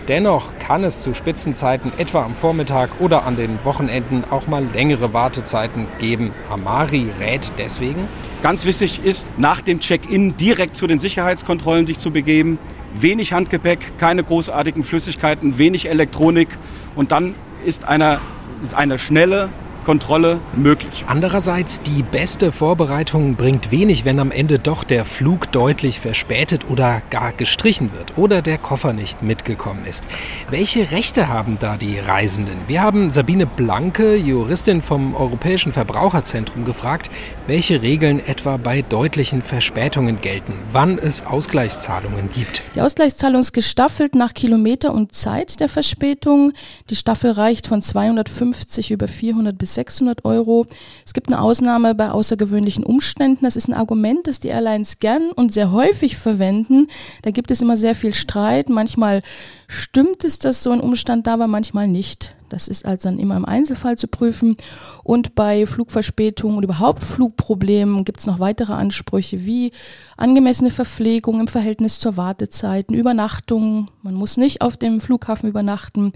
Dennoch 0.09 0.49
kann 0.59 0.83
es 0.83 1.03
zu 1.03 1.13
Spitzenzeiten 1.13 1.93
etwa 1.99 2.23
am 2.23 2.35
Vormittag 2.35 2.89
oder 3.01 3.27
an 3.27 3.37
den 3.37 3.59
Wochenenden 3.65 4.25
auch 4.31 4.47
mal 4.47 4.65
längere 4.73 5.13
Wartezeiten 5.13 5.89
geben. 5.99 6.31
Amari 6.49 7.09
rät 7.21 7.53
deswegen. 7.59 8.09
Ganz 8.43 8.65
wichtig 8.65 9.05
ist, 9.05 9.29
nach 9.37 9.61
dem 9.61 9.81
Check-in 9.81 10.39
direkt 10.39 10.75
zu 10.75 10.87
den 10.87 10.99
Sicherheitskontrollen 10.99 11.87
sich 11.87 11.99
zu 11.99 12.13
begeben. 12.13 12.59
Wenig 12.99 13.35
Handgepäck, 13.35 13.99
keine 13.99 14.25
großartigen 14.25 14.85
Flüssigkeiten, 14.85 15.59
wenig 15.59 15.91
Elektronik 15.91 16.49
und 16.95 17.13
dann 17.13 17.35
ist 17.67 17.85
eine, 17.85 18.21
ist 18.63 18.75
eine 18.75 18.99
schnelle, 18.99 19.51
Kontrolle 19.87 20.41
möglich. 20.57 21.05
Andererseits, 21.07 21.81
die 21.81 22.03
beste 22.03 22.51
Vorbereitung 22.51 23.37
bringt 23.37 23.71
wenig, 23.71 24.05
wenn 24.05 24.19
am 24.19 24.33
Ende 24.33 24.59
doch 24.59 24.83
der 24.83 25.05
Flug 25.05 25.53
deutlich 25.53 26.01
verspätet 26.01 26.69
oder 26.69 27.03
gar 27.11 27.31
gestrichen 27.31 27.93
wird 27.93 28.19
oder 28.19 28.43
der 28.43 28.59
Koffer 28.59 28.93
nicht 28.93 29.23
mitgekommen 29.23 29.87
ist. 29.89 30.03
Welche 30.51 30.91
Rechte 30.91 31.29
haben 31.29 31.57
da 31.61 31.77
die 31.77 32.01
Reisenden? 32.01 32.57
Wir 32.67 32.83
haben 32.83 33.13
Sabine 33.13 33.47
Blanke, 33.47 34.17
Juristin 34.17 34.83
vom 34.83 35.15
Europäischen 35.15 35.73
Verbraucherzentrum, 35.73 36.65
gefragt, 36.65 37.09
welche 37.47 37.81
Regeln 37.81 38.19
etwa 38.19 38.57
bei 38.57 38.83
deutlichen 38.83 39.41
Verspätungen 39.41 40.21
gelten, 40.21 40.55
wann 40.73 40.99
es 40.99 41.25
Ausgleichszahlungen 41.25 42.29
gibt. 42.33 42.61
Die 42.75 42.81
Ausgleichszahlung 42.81 43.41
ist 43.41 43.53
gestaffelt 43.53 44.17
nach 44.17 44.35
Kilometer 44.35 44.93
und 44.93 45.15
Zeit 45.15 45.61
der 45.61 45.69
Verspätung. 45.69 46.55
Die 46.91 46.97
Staffel 46.97 47.31
reicht 47.31 47.69
von 47.69 47.83
250 47.83 48.91
über 48.91 49.07
400 49.07 49.57
bis 49.57 49.76
600 49.77 50.25
Euro. 50.25 50.67
Es 51.05 51.15
gibt 51.15 51.29
eine 51.29 51.41
Ausnahme 51.41 51.95
bei 51.95 52.11
außergewöhnlichen 52.11 52.85
Umständen. 52.85 53.45
Das 53.45 53.57
ist 53.57 53.69
ein 53.69 53.75
Argument, 53.75 54.27
das 54.27 54.41
die 54.41 54.49
Airlines 54.49 54.99
gern 54.99 55.31
und 55.31 55.53
sehr 55.53 55.71
häufig 55.71 56.17
verwenden. 56.17 56.89
Da 57.23 57.31
gibt 57.31 57.51
es 57.51 57.63
immer 57.63 57.77
sehr 57.77 57.95
viel 57.95 58.13
Streit. 58.13 58.69
Manchmal 58.69 59.23
stimmt 59.69 60.25
es, 60.25 60.39
dass 60.41 60.63
so 60.63 60.73
ein 60.73 60.81
Umstand 60.81 61.27
da 61.27 61.39
war, 61.39 61.47
manchmal 61.47 61.89
nicht. 61.89 62.37
Das 62.49 62.69
ist 62.69 62.87
also 62.87 63.09
dann 63.09 63.19
immer 63.19 63.37
im 63.37 63.45
Einzelfall 63.45 63.99
zu 63.99 64.09
prüfen. 64.09 64.57
Und 65.03 65.35
bei 65.35 65.67
Flugverspätungen 65.67 66.57
und 66.57 66.63
überhaupt 66.63 67.03
Flugproblemen 67.03 68.05
gibt 68.05 68.21
es 68.21 68.27
noch 68.27 68.39
weitere 68.39 68.73
Ansprüche 68.73 69.45
wie 69.45 69.73
angemessene 70.17 70.71
Verpflegung 70.71 71.41
im 71.41 71.49
Verhältnis 71.49 71.99
zur 71.99 72.17
Wartezeit, 72.17 72.91
Übernachtungen. 72.91 73.91
Man 74.03 74.15
muss 74.15 74.37
nicht 74.37 74.61
auf 74.61 74.77
dem 74.77 75.01
Flughafen 75.01 75.49
übernachten. 75.49 76.13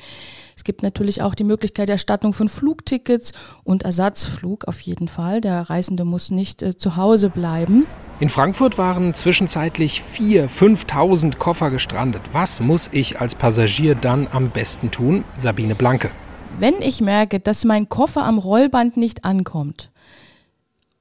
Es 0.61 0.65
gibt 0.65 0.83
natürlich 0.83 1.23
auch 1.23 1.35
die 1.35 1.45
Möglichkeit 1.45 1.89
der 1.89 1.95
Erstattung 1.95 2.35
von 2.35 2.51
Flugtickets 2.51 3.33
und 3.65 3.83
Ersatzflug 3.85 4.69
auf 4.69 4.79
jeden 4.83 5.09
Fall. 5.09 5.41
Der 5.41 5.71
Reisende 5.71 6.05
muss 6.05 6.31
nicht 6.31 6.63
äh, 6.63 6.77
zu 6.77 6.97
Hause 6.97 7.31
bleiben. 7.31 7.87
In 8.21 8.29
Frankfurt 8.29 8.77
waren 8.77 9.15
zwischenzeitlich 9.15 10.03
4.000, 10.15 10.85
5.000 10.85 11.39
Koffer 11.39 11.71
gestrandet. 11.71 12.21
Was 12.33 12.61
muss 12.61 12.91
ich 12.93 13.23
als 13.23 13.35
Passagier 13.35 13.95
dann 13.95 14.29
am 14.31 14.51
besten 14.51 14.91
tun? 14.91 15.25
Sabine 15.35 15.75
Blanke. 15.75 16.11
Wenn 16.59 16.83
ich 16.83 17.01
merke, 17.01 17.41
dass 17.41 17.65
mein 17.65 17.89
Koffer 17.89 18.25
am 18.25 18.37
Rollband 18.37 18.99
nicht 18.99 19.25
ankommt 19.25 19.91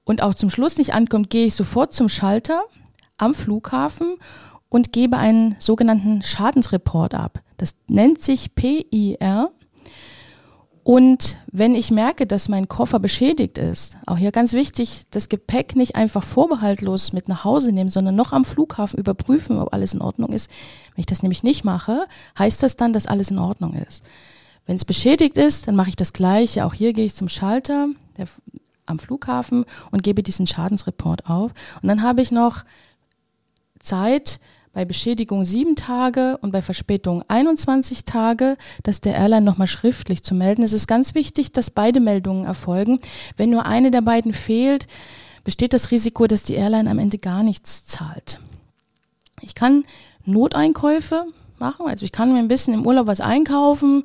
und 0.06 0.24
auch 0.24 0.36
zum 0.36 0.50
Schluss 0.50 0.78
nicht 0.78 0.94
ankommt, 0.94 1.30
gehe 1.30 1.46
ich 1.46 1.56
sofort 1.56 1.92
zum 1.92 2.08
Schalter 2.08 2.64
am 3.18 3.34
Flughafen 3.34 4.16
und 4.70 4.94
gebe 4.94 5.18
einen 5.18 5.56
sogenannten 5.60 6.22
Schadensreport 6.22 7.14
ab. 7.14 7.42
Das 7.58 7.76
nennt 7.88 8.22
sich 8.22 8.56
PIR. 8.56 9.52
Und 10.84 11.38
wenn 11.52 11.76
ich 11.76 11.92
merke, 11.92 12.26
dass 12.26 12.50
mein 12.50 12.68
Koffer 12.68 13.00
beschädigt 13.00 13.58
ist, 13.58 13.98
auch 14.08 14.18
hier 14.18 14.32
ganz 14.32 14.54
wichtig, 14.54 15.04
das 15.12 15.30
Gepäck 15.30 15.76
nicht 15.76 15.96
einfach 15.96 16.24
vorbehaltlos 16.24 17.14
mit 17.14 17.28
nach 17.28 17.44
Hause 17.44 17.72
nehmen, 17.72 17.90
sondern 17.90 18.16
noch 18.16 18.34
am 18.34 18.46
Flughafen 18.46 18.98
überprüfen, 18.98 19.60
ob 19.60 19.74
alles 19.74 19.94
in 19.94 20.02
Ordnung 20.02 20.32
ist. 20.32 20.50
Wenn 20.96 21.02
ich 21.02 21.06
das 21.06 21.22
nämlich 21.22 21.44
nicht 21.44 21.64
mache, 21.64 22.08
heißt 22.40 22.64
das 22.64 22.76
dann, 22.76 22.94
dass 22.94 23.06
alles 23.06 23.30
in 23.30 23.38
Ordnung 23.38 23.76
ist. 23.76 24.04
Wenn 24.66 24.78
es 24.78 24.86
beschädigt 24.86 25.38
ist, 25.38 25.68
dann 25.68 25.76
mache 25.76 25.90
ich 25.90 25.96
das 25.96 26.14
Gleiche. 26.14 26.66
Auch 26.66 26.74
hier 26.74 26.94
gehe 26.94 27.06
ich 27.06 27.16
zum 27.16 27.30
Schalter 27.30 27.90
der, 28.18 28.28
am 28.86 29.00
Flughafen 29.00 29.66
und 29.92 30.04
gebe 30.04 30.24
diesen 30.24 30.48
Schadensreport 30.48 31.30
auf. 31.30 31.52
Und 31.82 31.88
dann 31.88 32.02
habe 32.02 32.22
ich 32.22 32.32
noch 32.32 32.64
Zeit, 33.80 34.40
bei 34.74 34.86
Beschädigung 34.86 35.44
sieben 35.44 35.76
Tage 35.76 36.38
und 36.42 36.52
bei 36.52 36.62
Verspätung 36.62 37.24
21 37.28 38.06
Tage, 38.06 38.58
das 38.84 39.02
der 39.02 39.16
Airline 39.16 39.46
nochmal 39.46 39.68
schriftlich 39.68 40.24
zu 40.24 40.36
melden. 40.36 40.64
Es 40.64 40.74
ist 40.74 40.88
ganz 40.88 41.16
wichtig, 41.16 41.52
dass 41.52 41.72
beide 41.72 42.00
Meldungen 42.00 42.46
erfolgen. 42.46 43.00
Wenn 43.36 43.50
nur 43.50 43.66
eine 43.66 43.92
der 43.92 44.02
beiden 44.02 44.34
fehlt, 44.34 44.88
besteht 45.44 45.74
das 45.74 45.92
Risiko, 45.92 46.28
dass 46.28 46.44
die 46.44 46.54
Airline 46.54 46.90
am 46.90 47.00
Ende 47.00 47.18
gar 47.18 47.44
nichts 47.44 47.86
zahlt. 47.86 48.40
Ich 49.42 49.56
kann 49.56 49.86
Noteinkäufe 50.26 51.26
machen, 51.58 51.88
also 51.88 52.06
ich 52.06 52.12
kann 52.12 52.32
mir 52.32 52.40
ein 52.40 52.48
bisschen 52.48 52.74
im 52.74 52.86
Urlaub 52.86 53.08
was 53.08 53.22
einkaufen, 53.22 54.04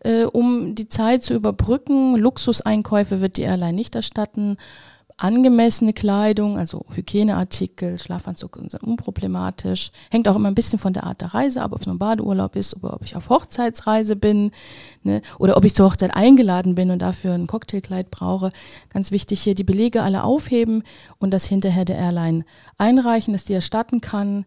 äh, 0.00 0.24
um 0.24 0.74
die 0.74 0.88
Zeit 0.88 1.22
zu 1.22 1.34
überbrücken. 1.34 2.16
Luxuseinkäufe 2.16 3.20
wird 3.20 3.36
die 3.36 3.42
Airline 3.42 3.72
nicht 3.72 3.94
erstatten 3.94 4.56
angemessene 5.16 5.92
Kleidung, 5.92 6.58
also 6.58 6.84
Hygieneartikel, 6.92 7.98
Schlafanzug 7.98 8.58
sind 8.68 8.82
unproblematisch. 8.82 9.92
Hängt 10.10 10.26
auch 10.26 10.36
immer 10.36 10.48
ein 10.48 10.56
bisschen 10.56 10.78
von 10.78 10.92
der 10.92 11.04
Art 11.04 11.20
der 11.20 11.34
Reise 11.34 11.62
ab, 11.62 11.72
ob 11.72 11.80
es 11.80 11.86
nur 11.86 11.94
ein 11.94 12.00
Badeurlaub 12.00 12.56
ist 12.56 12.76
oder 12.76 12.94
ob 12.94 13.02
ich 13.04 13.14
auf 13.14 13.28
Hochzeitsreise 13.28 14.16
bin 14.16 14.50
ne? 15.02 15.22
oder 15.38 15.56
ob 15.56 15.64
ich 15.64 15.74
zur 15.74 15.86
Hochzeit 15.86 16.14
eingeladen 16.14 16.74
bin 16.74 16.90
und 16.90 17.00
dafür 17.00 17.32
ein 17.32 17.46
Cocktailkleid 17.46 18.10
brauche. 18.10 18.50
Ganz 18.90 19.12
wichtig 19.12 19.40
hier 19.40 19.54
die 19.54 19.64
Belege 19.64 20.02
alle 20.02 20.24
aufheben 20.24 20.82
und 21.18 21.30
das 21.30 21.46
hinterher 21.46 21.84
der 21.84 21.96
Airline 21.96 22.44
einreichen, 22.76 23.32
dass 23.32 23.44
die 23.44 23.54
erstatten 23.54 24.00
kann. 24.00 24.46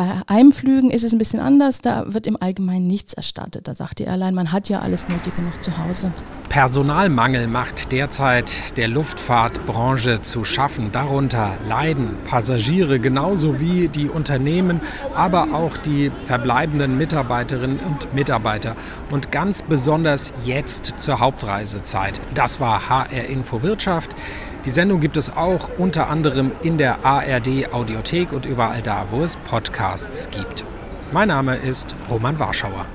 Bei 0.00 0.22
Heimflügen 0.30 0.90
ist 0.90 1.04
es 1.04 1.12
ein 1.12 1.18
bisschen 1.18 1.40
anders, 1.40 1.82
da 1.82 2.04
wird 2.06 2.26
im 2.26 2.38
Allgemeinen 2.40 2.86
nichts 2.86 3.12
erstattet. 3.12 3.68
Da 3.68 3.74
sagt 3.74 3.98
die 3.98 4.04
Airline, 4.04 4.32
man 4.32 4.50
hat 4.50 4.70
ja 4.70 4.80
alles 4.80 5.06
Nötige 5.08 5.42
noch 5.42 5.58
zu 5.58 5.76
Hause. 5.76 6.10
Personalmangel 6.48 7.46
macht 7.48 7.92
derzeit 7.92 8.78
der 8.78 8.88
Luftfahrtbranche 8.88 10.22
zu 10.22 10.42
schaffen. 10.42 10.90
Darunter 10.90 11.52
leiden 11.68 12.16
Passagiere 12.24 12.98
genauso 12.98 13.60
wie 13.60 13.88
die 13.88 14.08
Unternehmen, 14.08 14.80
aber 15.14 15.52
auch 15.52 15.76
die 15.76 16.10
verbleibenden 16.24 16.96
Mitarbeiterinnen 16.96 17.78
und 17.80 18.14
Mitarbeiter. 18.14 18.76
Und 19.10 19.30
ganz 19.30 19.60
besonders 19.62 20.32
jetzt 20.44 20.94
zur 20.96 21.20
Hauptreisezeit. 21.20 22.22
Das 22.32 22.58
war 22.58 22.88
HR 22.88 23.26
Info 23.26 23.62
Wirtschaft. 23.62 24.16
Die 24.66 24.70
Sendung 24.70 25.00
gibt 25.00 25.16
es 25.16 25.34
auch 25.34 25.70
unter 25.78 26.10
anderem 26.10 26.52
in 26.62 26.76
der 26.76 27.02
ARD 27.04 27.72
Audiothek 27.72 28.32
und 28.32 28.44
überall 28.44 28.82
da, 28.82 29.06
wo 29.10 29.22
es 29.22 29.38
Podcasts 29.38 30.28
gibt. 30.30 30.64
Mein 31.12 31.28
Name 31.28 31.56
ist 31.56 31.96
Roman 32.10 32.38
Warschauer. 32.38 32.86